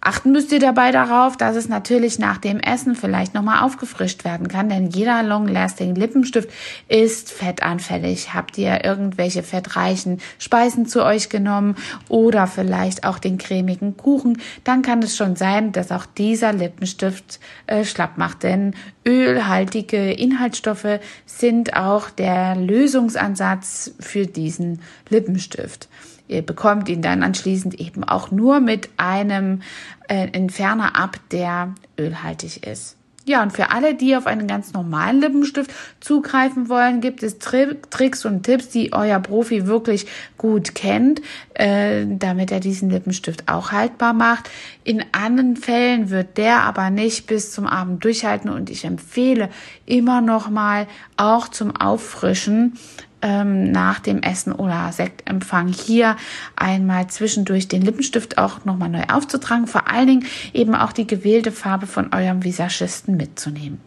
Achten 0.00 0.30
müsst 0.32 0.52
ihr 0.52 0.60
dabei 0.60 0.92
darauf, 0.92 1.36
dass 1.36 1.56
es 1.56 1.68
natürlich 1.68 2.18
nach 2.18 2.38
dem 2.38 2.60
Essen 2.60 2.94
vielleicht 2.94 3.34
nochmal 3.34 3.64
aufgefrischt 3.64 4.24
werden 4.24 4.46
kann, 4.46 4.68
denn 4.68 4.90
jeder 4.90 5.22
Long-Lasting 5.22 5.94
Lippenstift 5.94 6.48
ist 6.88 7.32
fettanfällig. 7.32 8.32
Habt 8.32 8.56
ihr 8.58 8.84
irgendwelche 8.84 9.42
fettreichen 9.42 10.20
Speisen 10.38 10.86
zu 10.86 11.04
euch 11.04 11.28
genommen 11.28 11.74
oder 12.08 12.46
vielleicht 12.46 13.04
auch 13.04 13.18
den 13.18 13.38
cremigen 13.38 13.96
Kuchen, 13.96 14.40
dann 14.64 14.82
kann 14.82 15.02
es 15.02 15.16
schon 15.16 15.34
sein, 15.34 15.72
dass 15.72 15.90
auch 15.90 16.06
dieser 16.06 16.52
Lippenstift 16.52 17.40
äh, 17.66 17.84
schlapp 17.84 18.18
macht, 18.18 18.44
denn 18.44 18.74
ölhaltige 19.04 20.12
Inhaltsstoffe 20.12 21.00
sind 21.26 21.74
auch 21.74 22.10
der 22.10 22.54
Lösungsansatz 22.54 23.92
für 23.98 24.26
diesen 24.26 24.80
Lippenstift. 25.08 25.88
Ihr 26.28 26.42
bekommt 26.42 26.88
ihn 26.88 27.02
dann 27.02 27.22
anschließend 27.22 27.80
eben 27.80 28.04
auch 28.04 28.30
nur 28.30 28.60
mit 28.60 28.90
einem 28.96 29.62
äh, 30.08 30.28
Entferner 30.32 30.94
ab, 30.94 31.18
der 31.30 31.74
ölhaltig 31.98 32.66
ist. 32.66 32.98
Ja, 33.28 33.42
und 33.42 33.52
für 33.52 33.70
alle, 33.72 33.94
die 33.94 34.16
auf 34.16 34.26
einen 34.26 34.46
ganz 34.46 34.72
normalen 34.72 35.20
Lippenstift 35.20 35.70
zugreifen 36.00 36.70
wollen, 36.70 37.02
gibt 37.02 37.22
es 37.22 37.38
Tri 37.38 37.76
Tricks 37.90 38.24
und 38.24 38.44
Tipps, 38.44 38.70
die 38.70 38.94
euer 38.94 39.20
Profi 39.20 39.66
wirklich 39.66 40.06
gut 40.38 40.74
kennt, 40.74 41.20
äh, 41.52 42.06
damit 42.08 42.50
er 42.50 42.60
diesen 42.60 42.88
Lippenstift 42.88 43.46
auch 43.46 43.70
haltbar 43.70 44.14
macht. 44.14 44.48
In 44.82 45.04
anderen 45.12 45.56
Fällen 45.56 46.08
wird 46.08 46.38
der 46.38 46.62
aber 46.62 46.88
nicht 46.88 47.26
bis 47.26 47.52
zum 47.52 47.66
Abend 47.66 48.02
durchhalten 48.02 48.48
und 48.48 48.70
ich 48.70 48.86
empfehle 48.86 49.50
immer 49.84 50.22
noch 50.22 50.48
mal 50.48 50.86
auch 51.18 51.48
zum 51.48 51.76
Auffrischen 51.76 52.78
ähm, 53.22 53.70
nach 53.70 54.00
dem 54.00 54.22
Essen 54.22 54.52
oder 54.52 54.92
Sektempfang 54.92 55.68
hier 55.68 56.16
einmal 56.56 57.08
zwischendurch 57.08 57.68
den 57.68 57.82
Lippenstift 57.82 58.38
auch 58.38 58.64
nochmal 58.64 58.88
neu 58.88 59.04
aufzutragen, 59.10 59.66
vor 59.66 59.88
allen 59.90 60.06
Dingen 60.06 60.26
eben 60.52 60.74
auch 60.74 60.92
die 60.92 61.06
gewählte 61.06 61.52
Farbe 61.52 61.86
von 61.86 62.12
eurem 62.12 62.44
Visagisten 62.44 63.16
mitzunehmen. 63.16 63.80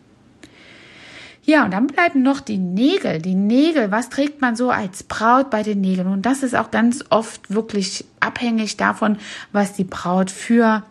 Ja, 1.44 1.66
und 1.66 1.72
dann 1.72 1.88
bleiben 1.88 2.22
noch 2.22 2.40
die 2.40 2.60
Nägel. 2.60 3.20
Die 3.20 3.34
Nägel, 3.34 3.90
was 3.90 4.10
trägt 4.10 4.42
man 4.42 4.56
so 4.56 4.70
als 4.70 5.04
Braut 5.04 5.50
bei 5.50 5.64
den 5.64 5.82
Nägeln? 5.82 6.08
Und 6.08 6.26
das 6.26 6.44
ist 6.44 6.56
auch 6.56 6.70
ganz 6.70 7.04
oft 7.10 7.52
wirklich 7.52 8.06
abhängig 8.20 8.78
davon, 8.78 9.18
was 9.52 9.74
die 9.74 9.84
Braut 9.84 10.30
für 10.30 10.84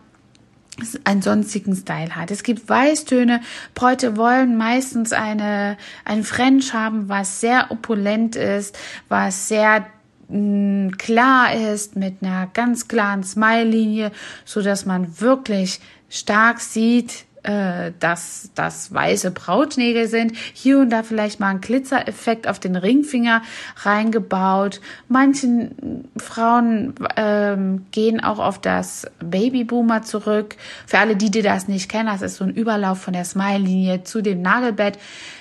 einen 1.03 1.21
sonstigen 1.21 1.75
Style 1.75 2.15
hat. 2.15 2.31
Es 2.31 2.43
gibt 2.43 2.67
Weißtöne. 2.67 3.41
Bräute 3.73 4.17
wollen 4.17 4.57
meistens 4.57 5.13
eine, 5.13 5.77
ein 6.05 6.23
French 6.23 6.73
haben, 6.73 7.09
was 7.09 7.41
sehr 7.41 7.71
opulent 7.71 8.35
ist, 8.35 8.77
was 9.09 9.47
sehr 9.47 9.85
mh, 10.29 10.37
mm, 10.37 10.97
klar 10.97 11.53
ist, 11.53 11.95
mit 11.95 12.21
einer 12.21 12.47
ganz 12.53 12.87
klaren 12.87 13.23
Smile-Linie, 13.23 14.11
so 14.45 14.61
dass 14.61 14.85
man 14.85 15.19
wirklich 15.19 15.79
stark 16.09 16.59
sieht, 16.59 17.25
äh, 17.43 17.91
dass 17.99 18.51
das 18.55 18.93
weiße 18.93 19.31
Brautnägel 19.31 20.07
sind. 20.07 20.33
Hier 20.53 20.79
und 20.79 20.89
da 20.91 21.03
vielleicht 21.03 21.39
mal 21.39 21.49
ein 21.49 21.61
Glitzereffekt 21.61 22.47
auf 22.47 22.59
den 22.59 22.75
Ringfinger 22.75 23.41
reingebaut. 23.77 24.81
Manchen 25.07 26.09
Frauen 26.17 26.93
ähm, 27.15 27.85
gehen 27.91 28.23
auch 28.23 28.39
auf 28.39 28.59
das 28.59 29.07
Babyboomer 29.19 30.03
zurück. 30.03 30.55
Für 30.85 30.99
alle, 30.99 31.15
die, 31.15 31.31
die 31.31 31.41
das 31.41 31.67
nicht 31.67 31.89
kennen, 31.89 32.07
das 32.07 32.21
ist 32.21 32.35
so 32.35 32.43
ein 32.43 32.53
Überlauf 32.53 33.01
von 33.01 33.13
der 33.13 33.25
Smile-Linie 33.25 34.03
zu 34.03 34.21
dem 34.21 34.41
Nagelbett. 34.41 34.99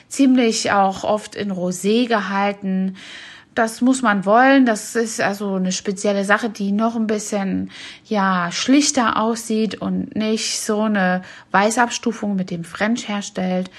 Ziemlich 0.09 0.73
auch 0.73 1.05
oft 1.05 1.35
in 1.35 1.53
Rosé 1.53 2.09
gehalten. 2.09 2.97
Das 3.55 3.81
muss 3.81 4.03
man 4.03 4.25
wollen. 4.25 4.65
Das 4.65 4.95
ist 4.95 5.21
also 5.21 5.55
eine 5.55 5.73
spezielle 5.73 6.25
Sache, 6.25 6.51
die 6.51 6.71
noch 6.71 6.95
ein 6.95 7.07
bisschen, 7.07 7.71
ja, 8.05 8.51
schlichter 8.53 9.17
aussieht 9.17 9.81
und 9.81 10.15
nicht 10.15 10.61
so 10.61 10.83
eine 10.83 11.23
Weißabstufung 11.51 12.37
mit 12.37 12.51
dem 12.51 12.65
French 12.65 13.09
herstellt. 13.09 13.71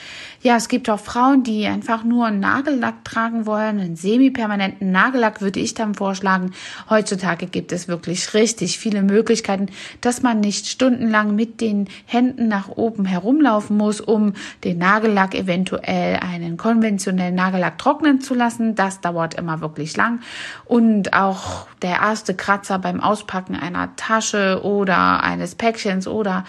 Ja, 0.43 0.55
es 0.55 0.69
gibt 0.69 0.89
auch 0.89 0.99
Frauen, 0.99 1.43
die 1.43 1.67
einfach 1.67 2.03
nur 2.03 2.25
einen 2.25 2.39
Nagellack 2.39 3.05
tragen 3.05 3.45
wollen. 3.45 3.79
Einen 3.79 3.95
semi-permanenten 3.95 4.91
Nagellack 4.91 5.39
würde 5.39 5.59
ich 5.59 5.75
dann 5.75 5.93
vorschlagen. 5.93 6.51
Heutzutage 6.89 7.45
gibt 7.45 7.71
es 7.71 7.87
wirklich 7.87 8.33
richtig 8.33 8.79
viele 8.79 9.03
Möglichkeiten, 9.03 9.67
dass 10.01 10.23
man 10.23 10.39
nicht 10.39 10.65
stundenlang 10.65 11.35
mit 11.35 11.61
den 11.61 11.87
Händen 12.07 12.47
nach 12.47 12.69
oben 12.69 13.05
herumlaufen 13.05 13.77
muss, 13.77 14.01
um 14.01 14.33
den 14.63 14.79
Nagellack 14.79 15.35
eventuell 15.35 16.15
einen 16.15 16.57
konventionellen 16.57 17.35
Nagellack 17.35 17.77
trocknen 17.77 18.19
zu 18.19 18.33
lassen. 18.33 18.73
Das 18.73 18.99
dauert 18.99 19.35
immer 19.35 19.61
wirklich 19.61 19.95
lang. 19.95 20.21
Und 20.65 21.13
auch 21.13 21.67
der 21.83 22.01
erste 22.01 22.33
Kratzer 22.33 22.79
beim 22.79 22.99
Auspacken 22.99 23.55
einer 23.55 23.95
Tasche 23.95 24.61
oder 24.63 25.21
eines 25.21 25.53
Päckchens 25.53 26.07
oder 26.07 26.45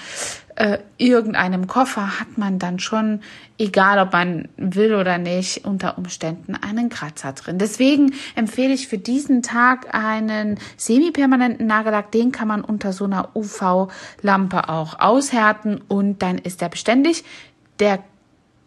äh, 0.63 0.79
irgendeinem 0.97 1.67
Koffer 1.67 2.21
hat 2.21 2.39
man 2.39 2.61
dann 2.61 2.79
schon, 2.79 3.21
egal 3.59 3.99
ob 3.99 4.13
man 4.13 4.49
will 4.57 4.95
oder 4.95 5.19
nicht, 5.19 5.65
unter 5.65 5.99
Umständen 5.99 6.55
einen 6.55 6.89
Kratzer 6.89 7.33
drin. 7.33 7.59
Deswegen 7.59 8.15
empfehle 8.37 8.73
ich 8.73 8.87
für 8.87 8.97
diesen 8.97 9.43
Tag 9.43 9.93
einen 9.93 10.61
semi-permanenten 10.77 11.67
Nagellack. 11.67 12.13
Den 12.13 12.31
kann 12.31 12.47
man 12.47 12.63
unter 12.63 12.93
so 12.93 13.07
einer 13.07 13.35
UV-Lampe 13.35 14.69
auch 14.69 15.01
aushärten 15.01 15.81
und 15.89 16.23
dann 16.23 16.39
ist 16.39 16.63
er 16.63 16.69
beständig. 16.69 17.25
Der 17.81 17.99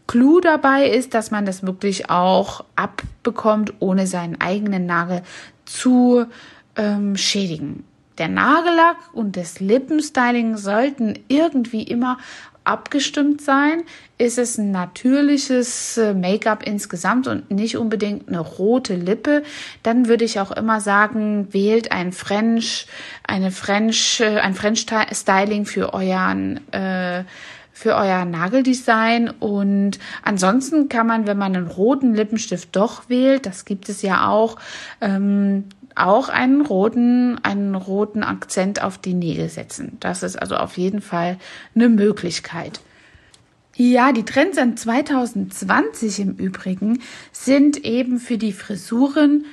Clou 0.06 0.42
dabei 0.42 0.90
ist, 0.90 1.14
dass 1.14 1.32
man 1.32 1.46
das 1.46 1.64
wirklich 1.64 2.10
auch 2.10 2.66
abbekommt, 2.76 3.74
ohne 3.80 4.06
seinen 4.06 4.42
eigenen 4.42 4.86
Nagel 4.86 5.22
zu 5.64 6.26
ähm, 6.76 7.16
schädigen. 7.16 7.86
Der 8.18 8.28
Nagellack 8.28 8.98
und 9.14 9.36
das 9.38 9.60
Lippenstyling 9.60 10.58
sollten 10.58 11.20
irgendwie 11.28 11.84
immer 11.84 12.18
abgestimmt 12.66 13.42
sein. 13.42 13.84
Ist 14.18 14.38
es 14.38 14.58
ein 14.58 14.72
natürliches 14.72 15.98
äh, 15.98 16.14
Make-up 16.14 16.64
insgesamt 16.66 17.28
und 17.28 17.52
nicht 17.52 17.78
unbedingt 17.78 18.28
eine 18.28 18.40
rote 18.40 18.96
Lippe, 18.96 19.44
dann 19.84 20.08
würde 20.08 20.26
ich 20.26 20.40
auch 20.40 20.52
immer 20.52 20.82
sagen, 20.82 21.54
wählt 21.54 21.92
ein 21.92 22.12
French, 22.12 22.88
eine 23.28 23.52
French, 23.52 24.22
äh, 24.22 24.40
ein 24.40 24.56
French 24.56 24.86
Styling 25.12 25.66
für 25.66 25.94
euren 25.94 26.62
äh, 26.74 27.24
für 27.72 27.96
euer 27.96 28.24
Nageldesign 28.24 29.30
und 29.30 30.00
ansonsten 30.24 30.88
kann 30.88 31.08
man, 31.08 31.28
wenn 31.28 31.38
man 31.38 31.58
einen 31.58 31.68
roten 31.68 32.16
Lippenstift 32.16 32.74
doch 32.74 33.10
wählt, 33.10 33.46
das 33.46 33.66
gibt 33.66 33.90
es 33.90 34.02
ja 34.02 34.30
auch, 34.30 34.56
ähm, 35.02 35.66
auch 35.96 36.30
einen 36.30 36.62
roten, 36.62 37.40
einen 37.44 37.76
roten 37.76 38.24
Akzent 38.24 38.84
auf 38.84 38.98
die 38.98 39.14
Nägel 39.14 39.50
setzen. 39.50 39.98
Das 40.00 40.24
ist 40.24 40.36
also 40.36 40.56
auf 40.56 40.78
jeden 40.78 41.02
Fall 41.02 41.38
eine 41.74 41.90
Möglichkeit. 41.90 42.82
Ja, 43.78 44.14
die 44.14 44.24
Trends 44.24 44.58
an 44.58 44.78
2020 44.78 46.20
im 46.20 46.36
Übrigen 46.36 47.02
sind 47.32 47.84
eben 47.84 48.20
für 48.20 48.38
die 48.38 48.54
Frisuren 48.54 49.46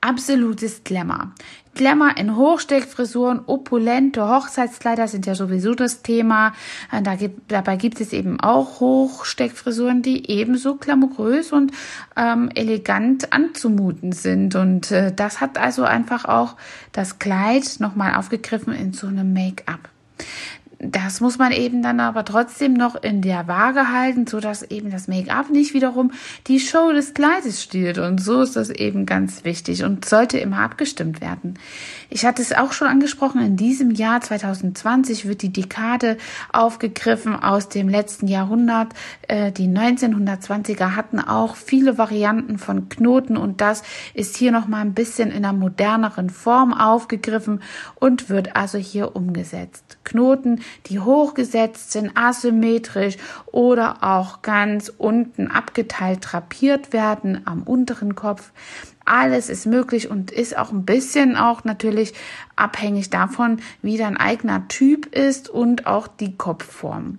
absolutes 0.00 0.84
Glamour. 0.84 1.32
Glamour 1.74 2.16
in 2.16 2.36
Hochsteckfrisuren, 2.36 3.42
opulente 3.46 4.28
Hochzeitskleider 4.28 5.06
sind 5.06 5.26
ja 5.26 5.34
sowieso 5.34 5.74
das 5.74 6.02
Thema. 6.02 6.52
Äh, 6.90 7.02
da 7.02 7.14
gibt, 7.14 7.50
dabei 7.52 7.76
gibt 7.76 8.00
es 8.00 8.12
eben 8.12 8.40
auch 8.40 8.80
Hochsteckfrisuren, 8.80 10.02
die 10.02 10.30
ebenso 10.30 10.76
glamourös 10.76 11.52
und 11.52 11.72
ähm, 12.16 12.50
elegant 12.54 13.32
anzumuten 13.32 14.12
sind. 14.12 14.56
Und 14.56 14.90
äh, 14.90 15.12
das 15.14 15.40
hat 15.40 15.58
also 15.58 15.84
einfach 15.84 16.24
auch 16.24 16.56
das 16.92 17.18
Kleid 17.18 17.76
nochmal 17.78 18.16
aufgegriffen 18.16 18.72
in 18.72 18.92
so 18.92 19.06
einem 19.06 19.32
Make-up 19.32 19.88
das 20.82 21.20
muss 21.20 21.36
man 21.36 21.52
eben 21.52 21.82
dann 21.82 22.00
aber 22.00 22.24
trotzdem 22.24 22.72
noch 22.72 22.94
in 22.94 23.20
der 23.20 23.46
Waage 23.46 23.92
halten, 23.92 24.26
so 24.26 24.40
dass 24.40 24.62
eben 24.62 24.90
das 24.90 25.08
Make-up 25.08 25.50
nicht 25.50 25.74
wiederum 25.74 26.10
die 26.46 26.58
Show 26.58 26.92
des 26.92 27.12
Kleides 27.12 27.62
stiehlt. 27.62 27.98
Und 27.98 28.18
so 28.18 28.40
ist 28.40 28.56
das 28.56 28.70
eben 28.70 29.04
ganz 29.04 29.44
wichtig 29.44 29.84
und 29.84 30.06
sollte 30.06 30.38
immer 30.38 30.60
abgestimmt 30.60 31.20
werden. 31.20 31.58
Ich 32.12 32.26
hatte 32.26 32.42
es 32.42 32.52
auch 32.52 32.72
schon 32.72 32.88
angesprochen, 32.88 33.40
in 33.40 33.56
diesem 33.56 33.92
Jahr 33.92 34.20
2020 34.20 35.28
wird 35.28 35.42
die 35.42 35.52
Dekade 35.52 36.16
aufgegriffen 36.52 37.36
aus 37.36 37.68
dem 37.68 37.88
letzten 37.88 38.26
Jahrhundert. 38.26 38.88
Äh, 39.28 39.52
die 39.52 39.68
1920er 39.68 40.96
hatten 40.96 41.20
auch 41.20 41.54
viele 41.54 41.98
Varianten 41.98 42.58
von 42.58 42.88
Knoten 42.88 43.36
und 43.36 43.60
das 43.60 43.84
ist 44.12 44.36
hier 44.36 44.50
nochmal 44.50 44.80
ein 44.80 44.92
bisschen 44.92 45.30
in 45.30 45.44
einer 45.44 45.52
moderneren 45.52 46.30
Form 46.30 46.74
aufgegriffen 46.74 47.62
und 47.94 48.28
wird 48.28 48.56
also 48.56 48.78
hier 48.78 49.14
umgesetzt. 49.14 49.98
Knoten, 50.02 50.62
die 50.86 50.98
hochgesetzt 50.98 51.92
sind, 51.92 52.16
asymmetrisch 52.16 53.18
oder 53.46 54.02
auch 54.02 54.42
ganz 54.42 54.92
unten 54.98 55.46
abgeteilt 55.46 56.18
drapiert 56.22 56.92
werden 56.92 57.42
am 57.44 57.62
unteren 57.62 58.16
Kopf. 58.16 58.50
Alles 59.04 59.48
ist 59.48 59.66
möglich 59.66 60.10
und 60.10 60.30
ist 60.30 60.56
auch 60.56 60.72
ein 60.72 60.84
bisschen 60.84 61.36
auch 61.36 61.64
natürlich 61.64 62.14
abhängig 62.56 63.10
davon, 63.10 63.60
wie 63.82 63.96
dein 63.96 64.16
eigener 64.16 64.68
Typ 64.68 65.06
ist 65.06 65.48
und 65.48 65.86
auch 65.86 66.06
die 66.06 66.36
Kopfform. 66.36 67.18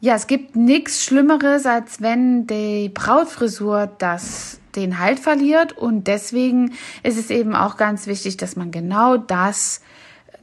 Ja, 0.00 0.14
es 0.14 0.26
gibt 0.26 0.56
nichts 0.56 1.02
Schlimmeres, 1.02 1.66
als 1.66 2.02
wenn 2.02 2.46
die 2.46 2.90
Brautfrisur 2.90 3.90
das 3.98 4.60
den 4.76 4.98
Halt 4.98 5.18
verliert 5.18 5.72
und 5.72 6.06
deswegen 6.06 6.72
ist 7.02 7.18
es 7.18 7.30
eben 7.30 7.54
auch 7.54 7.78
ganz 7.78 8.06
wichtig, 8.06 8.36
dass 8.36 8.56
man 8.56 8.70
genau 8.70 9.16
das 9.16 9.80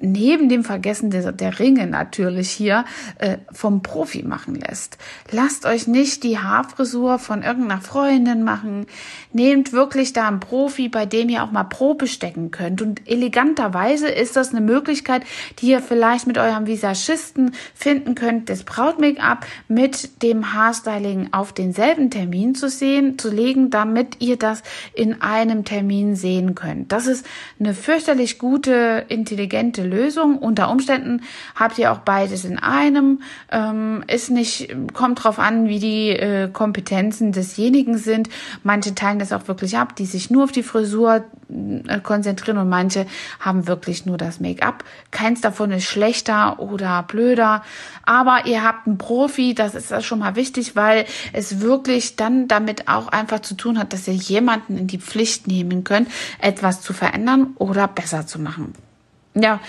neben 0.04 0.50
dem 0.50 0.63
Vergessen 0.63 1.10
der, 1.10 1.32
der 1.32 1.60
Ringe 1.60 1.88
natürlich 1.88 2.52
hier 2.52 2.86
äh, 3.20 3.38
vom 3.52 3.82
Profi 3.82 4.24
machen 4.24 4.56
lässt. 4.56 4.98
Lasst 5.32 5.66
euch 5.66 5.88
nicht 5.88 6.24
die 6.24 6.38
Haarfrisur 6.38 7.20
von 7.20 7.42
irgendeiner 7.42 7.82
Freundin 7.82 8.44
machen. 8.44 8.86
Nehmt 9.32 9.72
wirklich 9.72 10.13
da 10.13 10.28
einen 10.28 10.39
Profi, 10.39 10.89
bei 10.89 11.06
dem 11.06 11.30
ihr 11.30 11.44
auch 11.44 11.52
mal 11.52 11.63
Probe 11.63 12.08
stecken 12.08 12.52
könnt. 12.52 12.82
Und 12.82 13.02
eleganterweise 13.10 14.10
ist 14.10 14.36
das 14.36 14.52
eine 14.52 14.62
Möglichkeit, 14.62 15.24
die 15.60 15.68
ihr 15.68 15.82
vielleicht 15.82 16.28
mit 16.28 16.38
eurem 16.38 16.68
Visagisten 16.68 17.52
finden 17.74 18.16
könnt, 18.16 18.50
das 18.50 18.63
Braut-Make-up 18.63 19.46
mit 19.68 20.22
dem 20.22 20.54
Haarstyling 20.54 21.30
auf 21.32 21.54
denselben 21.54 22.10
Termin 22.10 22.56
zu 22.56 22.70
sehen, 22.70 23.18
zu 23.18 23.30
legen, 23.30 23.70
damit 23.70 24.18
ihr 24.20 24.38
das 24.38 24.63
in 24.94 25.22
einem 25.22 25.63
Termin 25.63 26.16
sehen 26.16 26.56
könnt. 26.56 26.92
Das 26.92 27.08
ist 27.08 27.26
eine 27.60 27.74
fürchterlich 27.74 28.38
gute, 28.38 29.06
intelligente 29.08 29.84
Lösung. 29.94 30.38
Unter 30.38 30.70
Umständen 30.72 31.22
habt 31.56 31.78
ihr 31.78 31.92
auch 31.92 32.00
beides 32.00 32.46
in 32.46 32.58
einem. 32.58 33.22
Ähm, 33.52 34.04
ist 34.08 34.32
nicht, 34.32 34.76
kommt 34.94 35.24
drauf 35.24 35.40
an, 35.40 35.68
wie 35.68 35.80
die 35.80 36.10
äh, 36.10 36.50
Kompetenzen 36.52 37.32
desjenigen 37.32 37.98
sind. 37.98 38.30
Manche 38.64 38.96
teilen 38.96 39.20
das 39.20 39.32
auch 39.32 39.48
wirklich 39.48 39.78
ab, 39.78 39.96
die 39.96 40.06
sich 40.06 40.30
nur 40.30 40.46
auf 40.46 40.52
die 40.52 40.64
Frisur 40.64 41.24
äh, 41.88 42.00
konzentrieren 42.00 42.58
und 42.58 42.70
manche 42.70 43.06
haben 43.40 43.68
wirklich 43.68 44.06
nur 44.06 44.18
das 44.18 44.40
Make-up. 44.40 44.84
Keins 45.12 45.42
davon 45.42 45.72
ist 45.72 45.86
schlechter 45.86 46.60
oder 46.60 47.04
blöder. 47.04 47.64
Aber 48.06 48.46
ihr 48.46 48.64
habt 48.64 48.88
einen 48.88 48.98
Profi, 48.98 49.54
das 49.54 49.76
ist 49.76 50.04
schon 50.04 50.20
mal 50.20 50.36
wichtig, 50.36 50.76
weil 50.76 51.06
es 51.32 51.62
wirklich 51.62 52.16
dann 52.16 52.48
damit 52.48 52.88
auch 52.88 53.08
einfach 53.08 53.42
zu 53.42 53.56
tun 53.56 53.78
hat, 53.80 53.94
dass 53.94 54.08
ihr 54.08 54.14
jemanden 54.14 54.78
in 54.78 54.88
die 54.88 55.00
Pflicht 55.00 55.48
nehmen 55.48 55.84
könnt, 55.84 56.10
etwas 56.40 56.82
zu 56.82 56.94
verändern 56.94 57.54
oder 57.58 57.88
besser 57.88 58.26
zu 58.26 58.40
machen. 58.40 58.74
Ja, 59.36 59.60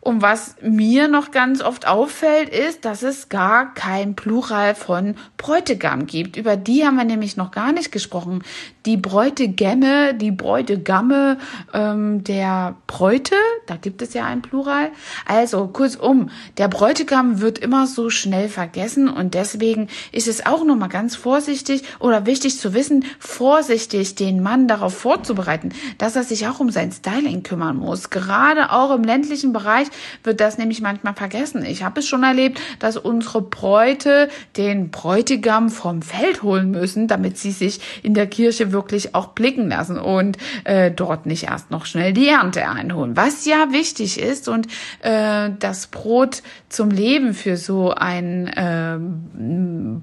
und 0.00 0.22
was 0.22 0.54
mir 0.62 1.08
noch 1.08 1.32
ganz 1.32 1.60
oft 1.60 1.86
auffällt, 1.86 2.48
ist, 2.48 2.84
dass 2.84 3.02
es 3.02 3.28
gar 3.28 3.74
kein 3.74 4.14
Plural 4.14 4.74
von 4.74 5.16
Bräutigam 5.36 6.06
gibt. 6.06 6.36
Über 6.36 6.56
die 6.56 6.86
haben 6.86 6.96
wir 6.96 7.04
nämlich 7.04 7.36
noch 7.36 7.50
gar 7.50 7.72
nicht 7.72 7.90
gesprochen. 7.90 8.42
Die 8.88 8.96
Bräutigämme, 8.96 10.14
die 10.14 10.30
Bräutigamme 10.30 11.36
ähm, 11.74 12.24
der 12.24 12.74
Bräute, 12.86 13.34
da 13.66 13.76
gibt 13.76 14.00
es 14.00 14.14
ja 14.14 14.24
ein 14.24 14.40
Plural. 14.40 14.92
Also 15.26 15.66
kurzum, 15.66 16.30
der 16.56 16.68
Bräutigam 16.68 17.42
wird 17.42 17.58
immer 17.58 17.86
so 17.86 18.08
schnell 18.08 18.48
vergessen 18.48 19.10
und 19.10 19.34
deswegen 19.34 19.88
ist 20.10 20.26
es 20.26 20.46
auch 20.46 20.64
nochmal 20.64 20.88
ganz 20.88 21.16
vorsichtig 21.16 21.82
oder 21.98 22.24
wichtig 22.24 22.58
zu 22.58 22.72
wissen, 22.72 23.04
vorsichtig 23.18 24.14
den 24.14 24.42
Mann 24.42 24.68
darauf 24.68 24.96
vorzubereiten, 24.96 25.68
dass 25.98 26.16
er 26.16 26.24
sich 26.24 26.48
auch 26.48 26.58
um 26.58 26.70
sein 26.70 26.90
Styling 26.90 27.42
kümmern 27.42 27.76
muss. 27.76 28.08
Gerade 28.08 28.72
auch 28.72 28.94
im 28.94 29.04
ländlichen 29.04 29.52
Bereich 29.52 29.88
wird 30.24 30.40
das 30.40 30.56
nämlich 30.56 30.80
manchmal 30.80 31.12
vergessen. 31.12 31.62
Ich 31.62 31.82
habe 31.82 32.00
es 32.00 32.08
schon 32.08 32.22
erlebt, 32.22 32.58
dass 32.78 32.96
unsere 32.96 33.42
Bräute 33.42 34.30
den 34.56 34.90
Bräutigam 34.90 35.68
vom 35.68 36.00
Feld 36.00 36.42
holen 36.42 36.70
müssen, 36.70 37.06
damit 37.06 37.36
sie 37.36 37.50
sich 37.50 37.80
in 38.02 38.14
der 38.14 38.26
Kirche 38.26 38.72
wirklich 38.78 39.14
auch 39.16 39.28
blicken 39.28 39.68
lassen 39.68 39.98
und 39.98 40.38
äh, 40.62 40.92
dort 40.92 41.26
nicht 41.26 41.44
erst 41.44 41.72
noch 41.72 41.84
schnell 41.84 42.12
die 42.12 42.28
Ernte 42.28 42.68
einholen. 42.68 43.16
Was 43.16 43.44
ja 43.44 43.72
wichtig 43.72 44.20
ist 44.20 44.48
und 44.48 44.68
äh, 45.00 45.50
das 45.58 45.88
Brot 45.88 46.42
zum 46.68 46.90
Leben 46.90 47.34
für 47.34 47.56
so 47.56 47.92
einen 47.92 48.46
äh, 48.46 48.98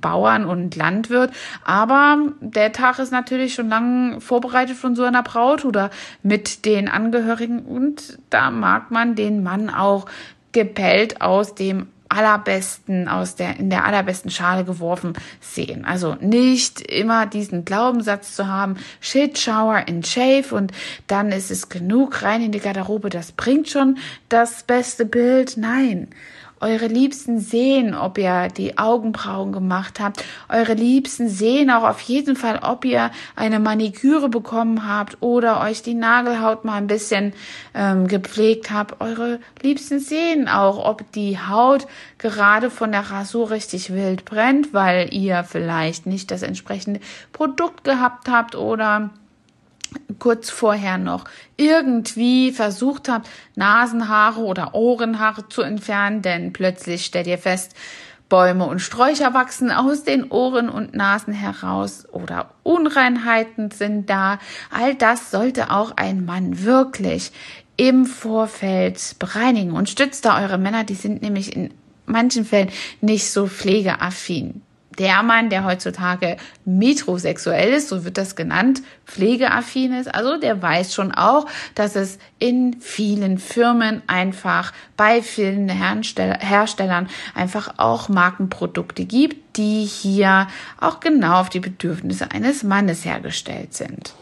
Bauern 0.01 0.45
und 0.45 0.75
Landwirt. 0.75 1.31
Aber 1.63 2.17
der 2.41 2.73
Tag 2.73 2.99
ist 2.99 3.13
natürlich 3.13 3.53
schon 3.53 3.69
lange 3.69 4.19
vorbereitet 4.19 4.75
von 4.75 4.95
so 4.95 5.03
einer 5.03 5.23
Braut 5.23 5.63
oder 5.63 5.89
mit 6.21 6.65
den 6.65 6.89
Angehörigen 6.89 7.59
und 7.59 8.19
da 8.29 8.51
mag 8.51 8.91
man 8.91 9.15
den 9.15 9.41
Mann 9.41 9.69
auch 9.69 10.07
gepellt 10.51 11.21
aus 11.21 11.55
dem 11.55 11.87
allerbesten, 12.15 13.07
aus 13.07 13.35
der, 13.35 13.59
in 13.59 13.69
der 13.69 13.85
allerbesten 13.85 14.31
Schale 14.31 14.63
geworfen 14.63 15.13
sehen. 15.41 15.85
Also 15.85 16.15
nicht 16.21 16.81
immer 16.81 17.25
diesen 17.25 17.65
Glaubenssatz 17.65 18.35
zu 18.35 18.47
haben, 18.47 18.77
shit, 19.01 19.37
shower 19.37 19.83
and 19.87 20.05
shave 20.07 20.53
und 20.53 20.71
dann 21.07 21.31
ist 21.31 21.51
es 21.51 21.69
genug 21.69 22.23
rein 22.23 22.41
in 22.41 22.51
die 22.51 22.59
Garderobe, 22.59 23.09
das 23.09 23.31
bringt 23.31 23.69
schon 23.69 23.97
das 24.29 24.63
beste 24.63 25.05
Bild. 25.05 25.57
Nein 25.57 26.07
eure 26.65 26.87
Liebsten 26.87 27.39
sehen, 27.39 27.93
ob 27.93 28.17
ihr 28.17 28.47
die 28.47 28.79
Augenbrauen 28.79 29.51
gemacht 29.51 29.99
habt. 29.99 30.23
Eure 30.49 30.73
Liebsten 30.73 31.29
sehen 31.29 31.69
auch 31.69 31.83
auf 31.83 32.01
jeden 32.01 32.35
Fall, 32.35 32.59
ob 32.63 32.85
ihr 32.85 33.11
eine 33.35 33.59
Maniküre 33.59 34.29
bekommen 34.29 34.87
habt 34.87 35.17
oder 35.21 35.61
euch 35.61 35.83
die 35.83 35.93
Nagelhaut 35.93 36.65
mal 36.65 36.77
ein 36.77 36.87
bisschen 36.87 37.33
ähm, 37.75 38.07
gepflegt 38.07 38.71
habt. 38.71 38.99
Eure 38.99 39.39
Liebsten 39.61 39.99
sehen 39.99 40.47
auch, 40.47 40.83
ob 40.83 41.11
die 41.11 41.37
Haut 41.37 41.85
gerade 42.17 42.71
von 42.71 42.91
der 42.91 43.11
Rasur 43.11 43.51
richtig 43.51 43.93
wild 43.93 44.25
brennt, 44.25 44.73
weil 44.73 45.13
ihr 45.13 45.43
vielleicht 45.43 46.07
nicht 46.07 46.31
das 46.31 46.41
entsprechende 46.41 46.99
Produkt 47.31 47.83
gehabt 47.83 48.27
habt 48.27 48.55
oder 48.55 49.11
kurz 50.19 50.49
vorher 50.49 50.97
noch 50.97 51.25
irgendwie 51.57 52.51
versucht 52.51 53.09
habt, 53.09 53.29
Nasenhaare 53.55 54.41
oder 54.41 54.75
Ohrenhaare 54.75 55.47
zu 55.49 55.61
entfernen, 55.61 56.21
denn 56.21 56.53
plötzlich 56.53 57.05
stellt 57.05 57.27
ihr 57.27 57.37
fest, 57.37 57.75
Bäume 58.27 58.65
und 58.65 58.79
Sträucher 58.79 59.33
wachsen 59.33 59.71
aus 59.71 60.03
den 60.03 60.31
Ohren 60.31 60.67
und 60.67 60.95
Nasen 60.95 61.33
heraus 61.33 62.07
oder 62.11 62.49
Unreinheiten 62.63 63.69
sind 63.69 64.09
da. 64.09 64.39
All 64.71 64.95
das 64.95 65.29
sollte 65.29 65.69
auch 65.69 65.91
ein 65.95 66.25
Mann 66.25 66.63
wirklich 66.63 67.31
im 67.77 68.05
Vorfeld 68.05 69.17
bereinigen 69.19 69.73
und 69.73 69.89
stützt 69.89 70.25
da 70.25 70.41
eure 70.41 70.57
Männer, 70.57 70.83
die 70.83 70.95
sind 70.95 71.21
nämlich 71.21 71.55
in 71.55 71.71
manchen 72.07 72.45
Fällen 72.45 72.69
nicht 73.01 73.29
so 73.29 73.47
pflegeaffin 73.47 74.61
der 74.97 75.23
Mann, 75.23 75.49
der 75.49 75.65
heutzutage 75.65 76.37
metrosexuell 76.65 77.73
ist, 77.73 77.89
so 77.89 78.05
wird 78.05 78.17
das 78.17 78.35
genannt, 78.35 78.81
pflegeaffin 79.05 79.93
ist, 79.93 80.13
also 80.13 80.37
der 80.37 80.61
weiß 80.61 80.93
schon 80.93 81.11
auch, 81.11 81.47
dass 81.75 81.95
es 81.95 82.17
in 82.39 82.79
vielen 82.79 83.37
Firmen 83.37 84.01
einfach 84.07 84.73
bei 84.97 85.21
vielen 85.21 85.69
Herstellern 85.69 87.09
einfach 87.33 87.75
auch 87.77 88.09
Markenprodukte 88.09 89.05
gibt, 89.05 89.57
die 89.57 89.85
hier 89.85 90.47
auch 90.79 90.99
genau 90.99 91.39
auf 91.39 91.49
die 91.49 91.59
Bedürfnisse 91.59 92.31
eines 92.31 92.63
Mannes 92.63 93.05
hergestellt 93.05 93.73
sind. 93.73 94.13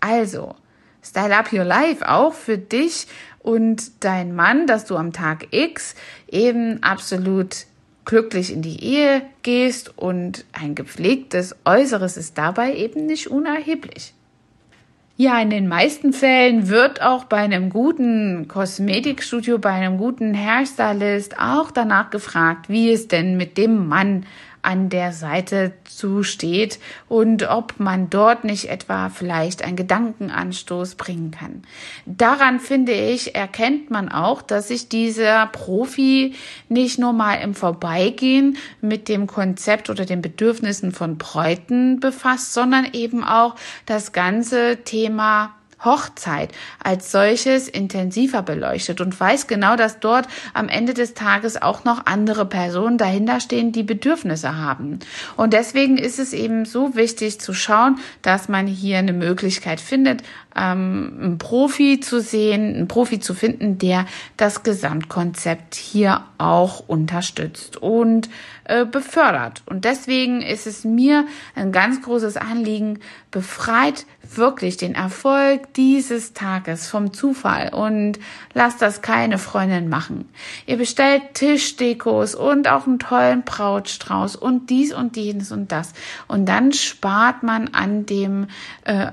Also, 0.00 0.54
Style 1.02 1.36
Up 1.36 1.52
Your 1.52 1.64
Life 1.64 2.08
auch 2.08 2.34
für 2.34 2.58
dich 2.58 3.06
und 3.38 4.04
dein 4.04 4.34
Mann, 4.34 4.66
dass 4.66 4.86
du 4.86 4.96
am 4.96 5.12
Tag 5.12 5.48
X 5.52 5.94
eben 6.28 6.82
absolut 6.82 7.66
glücklich 8.06 8.52
in 8.52 8.62
die 8.62 8.82
Ehe 8.82 9.22
gehst 9.42 9.98
und 9.98 10.46
ein 10.52 10.74
gepflegtes 10.74 11.54
Äußeres 11.66 12.16
ist 12.16 12.38
dabei 12.38 12.74
eben 12.74 13.04
nicht 13.04 13.26
unerheblich. 13.26 14.14
Ja, 15.18 15.40
in 15.40 15.48
den 15.48 15.66
meisten 15.66 16.12
Fällen 16.12 16.68
wird 16.68 17.00
auch 17.00 17.24
bei 17.24 17.38
einem 17.38 17.70
guten 17.70 18.48
Kosmetikstudio, 18.48 19.58
bei 19.58 19.70
einem 19.70 19.96
guten 19.96 20.34
Hairstylist 20.34 21.38
auch 21.38 21.70
danach 21.70 22.10
gefragt, 22.10 22.68
wie 22.68 22.90
es 22.90 23.08
denn 23.08 23.36
mit 23.36 23.56
dem 23.56 23.88
Mann 23.88 24.26
an 24.66 24.88
der 24.88 25.12
Seite 25.12 25.72
zusteht 25.84 26.78
und 27.08 27.48
ob 27.48 27.78
man 27.78 28.10
dort 28.10 28.44
nicht 28.44 28.68
etwa 28.68 29.08
vielleicht 29.08 29.62
einen 29.64 29.76
Gedankenanstoß 29.76 30.96
bringen 30.96 31.30
kann. 31.30 31.62
Daran 32.04 32.60
finde 32.60 32.92
ich, 32.92 33.34
erkennt 33.34 33.90
man 33.90 34.08
auch, 34.08 34.42
dass 34.42 34.68
sich 34.68 34.88
dieser 34.88 35.46
Profi 35.46 36.34
nicht 36.68 36.98
nur 36.98 37.12
mal 37.12 37.34
im 37.36 37.54
Vorbeigehen 37.54 38.56
mit 38.80 39.08
dem 39.08 39.26
Konzept 39.26 39.88
oder 39.88 40.04
den 40.04 40.20
Bedürfnissen 40.20 40.92
von 40.92 41.16
Bräuten 41.16 42.00
befasst, 42.00 42.52
sondern 42.52 42.88
eben 42.92 43.22
auch 43.22 43.54
das 43.86 44.12
ganze 44.12 44.78
Thema 44.84 45.55
Hochzeit 45.84 46.50
als 46.82 47.12
solches 47.12 47.68
intensiver 47.68 48.42
beleuchtet 48.42 49.00
und 49.00 49.18
weiß 49.18 49.46
genau, 49.46 49.76
dass 49.76 50.00
dort 50.00 50.26
am 50.54 50.68
Ende 50.68 50.94
des 50.94 51.14
Tages 51.14 51.60
auch 51.60 51.84
noch 51.84 52.06
andere 52.06 52.46
Personen 52.46 52.98
dahinter 52.98 53.40
stehen, 53.40 53.72
die 53.72 53.82
Bedürfnisse 53.82 54.56
haben. 54.56 54.98
Und 55.36 55.52
deswegen 55.52 55.98
ist 55.98 56.18
es 56.18 56.32
eben 56.32 56.64
so 56.64 56.94
wichtig 56.96 57.40
zu 57.40 57.52
schauen, 57.52 57.98
dass 58.22 58.48
man 58.48 58.66
hier 58.66 58.98
eine 58.98 59.12
Möglichkeit 59.12 59.80
findet, 59.80 60.22
ähm, 60.56 61.18
einen 61.20 61.38
Profi 61.38 62.00
zu 62.00 62.20
sehen, 62.20 62.74
einen 62.74 62.88
Profi 62.88 63.20
zu 63.20 63.34
finden, 63.34 63.78
der 63.78 64.06
das 64.36 64.62
Gesamtkonzept 64.62 65.74
hier 65.74 66.24
auch 66.38 66.88
unterstützt 66.88 67.76
und 67.76 68.28
äh, 68.64 68.84
befördert. 68.84 69.62
Und 69.66 69.84
deswegen 69.84 70.42
ist 70.42 70.66
es 70.66 70.84
mir 70.84 71.26
ein 71.54 71.72
ganz 71.72 72.02
großes 72.02 72.36
Anliegen, 72.36 72.98
befreit 73.30 74.06
wirklich 74.34 74.76
den 74.76 74.94
Erfolg 74.94 75.72
dieses 75.74 76.32
Tages 76.32 76.88
vom 76.88 77.12
Zufall 77.12 77.72
und 77.72 78.18
lasst 78.54 78.82
das 78.82 79.02
keine 79.02 79.38
Freundin 79.38 79.88
machen. 79.88 80.28
Ihr 80.66 80.78
bestellt 80.78 81.22
Tischdekos 81.34 82.34
und 82.34 82.68
auch 82.68 82.86
einen 82.86 82.98
tollen 82.98 83.42
Brautstrauß 83.42 84.36
und 84.36 84.70
dies 84.70 84.92
und 84.92 85.16
jenes 85.16 85.52
und 85.52 85.70
das. 85.70 85.92
Und 86.28 86.48
dann 86.48 86.72
spart 86.72 87.42
man 87.42 87.68
an 87.68 88.06
dem 88.06 88.48
äh, 88.84 89.12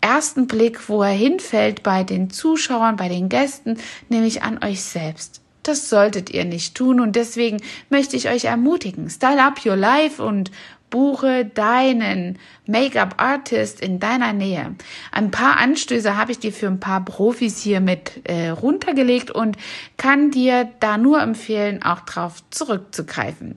ersten 0.00 0.46
Blick, 0.46 0.88
wo 0.88 1.02
er 1.02 1.10
hinfällt 1.10 1.82
bei 1.82 2.04
den 2.04 2.30
Zuschauern, 2.30 2.96
bei 2.96 3.08
den 3.08 3.28
Gästen, 3.28 3.78
nämlich 4.08 4.42
an 4.42 4.62
euch 4.64 4.82
selbst. 4.82 5.40
Das 5.62 5.90
solltet 5.90 6.30
ihr 6.30 6.44
nicht 6.44 6.74
tun 6.74 7.00
und 7.00 7.16
deswegen 7.16 7.58
möchte 7.90 8.16
ich 8.16 8.28
euch 8.28 8.46
ermutigen, 8.46 9.10
style 9.10 9.42
up 9.42 9.64
your 9.64 9.76
life 9.76 10.22
und 10.22 10.50
buche 10.90 11.44
deinen 11.44 12.38
Make-up-Artist 12.66 13.80
in 13.80 14.00
deiner 14.00 14.32
Nähe. 14.32 14.74
Ein 15.12 15.30
paar 15.30 15.56
Anstöße 15.58 16.16
habe 16.16 16.32
ich 16.32 16.40
dir 16.40 16.52
für 16.52 16.66
ein 16.66 16.80
paar 16.80 17.04
Profis 17.04 17.62
hier 17.62 17.80
mit 17.80 18.22
äh, 18.24 18.48
runtergelegt 18.48 19.30
und 19.30 19.56
kann 19.96 20.30
dir 20.30 20.68
da 20.80 20.98
nur 20.98 21.20
empfehlen, 21.20 21.82
auch 21.82 22.00
drauf 22.00 22.42
zurückzugreifen. 22.50 23.56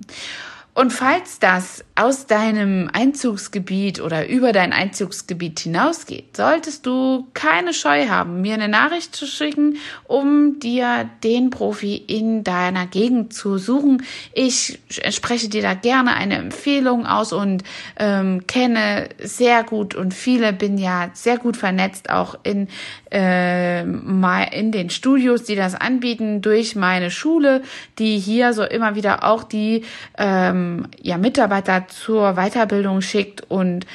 Und 0.76 0.92
falls 0.92 1.40
das 1.40 1.84
aus 1.96 2.26
deinem 2.26 2.90
Einzugsgebiet 2.92 4.02
oder 4.02 4.28
über 4.28 4.52
dein 4.52 4.74
Einzugsgebiet 4.74 5.60
hinausgeht, 5.60 6.36
solltest 6.36 6.88
du 6.88 7.28
keine 7.36 7.74
Scheu 7.74 8.08
haben, 8.08 8.42
mir 8.42 8.56
eine 8.56 8.68
Nachricht 8.68 9.16
zu 9.16 9.28
schicken, 9.28 9.78
um 10.06 10.60
dir 10.60 11.08
den 11.24 11.52
Profi 11.52 11.96
in 11.96 12.44
deiner 12.44 12.88
Gegend 12.88 13.34
zu 13.34 13.60
suchen. 13.60 14.04
Ich 14.34 14.80
spreche 14.90 15.50
dir 15.50 15.62
da 15.62 15.76
gerne 15.76 16.16
eine 16.16 16.38
Empfehlung 16.38 17.06
aus 17.06 17.32
und 17.32 17.64
ähm, 18.00 18.48
kenne 18.48 19.10
sehr 19.20 19.64
gut 19.64 19.94
und 19.94 20.16
viele 20.16 20.52
bin 20.52 20.80
ja 20.80 21.12
sehr 21.14 21.38
gut 21.38 21.58
vernetzt 21.58 22.10
auch 22.10 22.40
in 22.42 22.70
äh, 23.12 23.82
in 23.84 24.72
den 24.72 24.90
Studios, 24.90 25.44
die 25.44 25.56
das 25.56 25.76
anbieten, 25.76 26.42
durch 26.42 26.76
meine 26.76 27.12
Schule, 27.12 27.62
die 28.00 28.18
hier 28.18 28.54
so 28.54 28.64
immer 28.64 28.96
wieder 28.96 29.24
auch 29.24 29.44
die 29.44 29.84
ähm, 30.18 30.88
ja, 31.00 31.18
Mitarbeiter 31.18 31.83
zur 31.88 32.34
Weiterbildung 32.34 33.02
schickt 33.02 33.50
und 33.50 33.86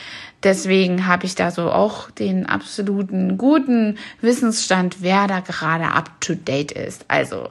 Deswegen 0.45 1.07
habe 1.07 1.27
ich 1.27 1.35
da 1.35 1.51
so 1.51 1.71
auch 1.71 2.11
den 2.11 2.47
absoluten 2.47 3.39
guten 3.39 3.99
Wissensstand, 4.21 4.99
wer 5.01 5.27
da 5.27 5.41
gerade 5.41 5.89
up 5.89 6.21
to 6.21 6.35
date 6.35 6.71
ist. 6.71 7.05
Also 7.09 7.51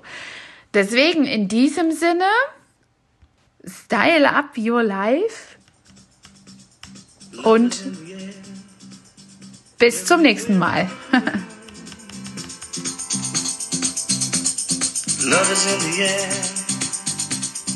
deswegen 0.73 1.25
in 1.25 1.49
diesem 1.49 1.91
Sinne, 1.91 2.23
style 3.65 4.33
up 4.33 4.57
your 4.57 4.83
life 4.83 5.57
und 7.43 7.77
bis 9.77 10.05
zum 10.05 10.21
nächsten 10.21 10.57
Mal. 10.57 10.89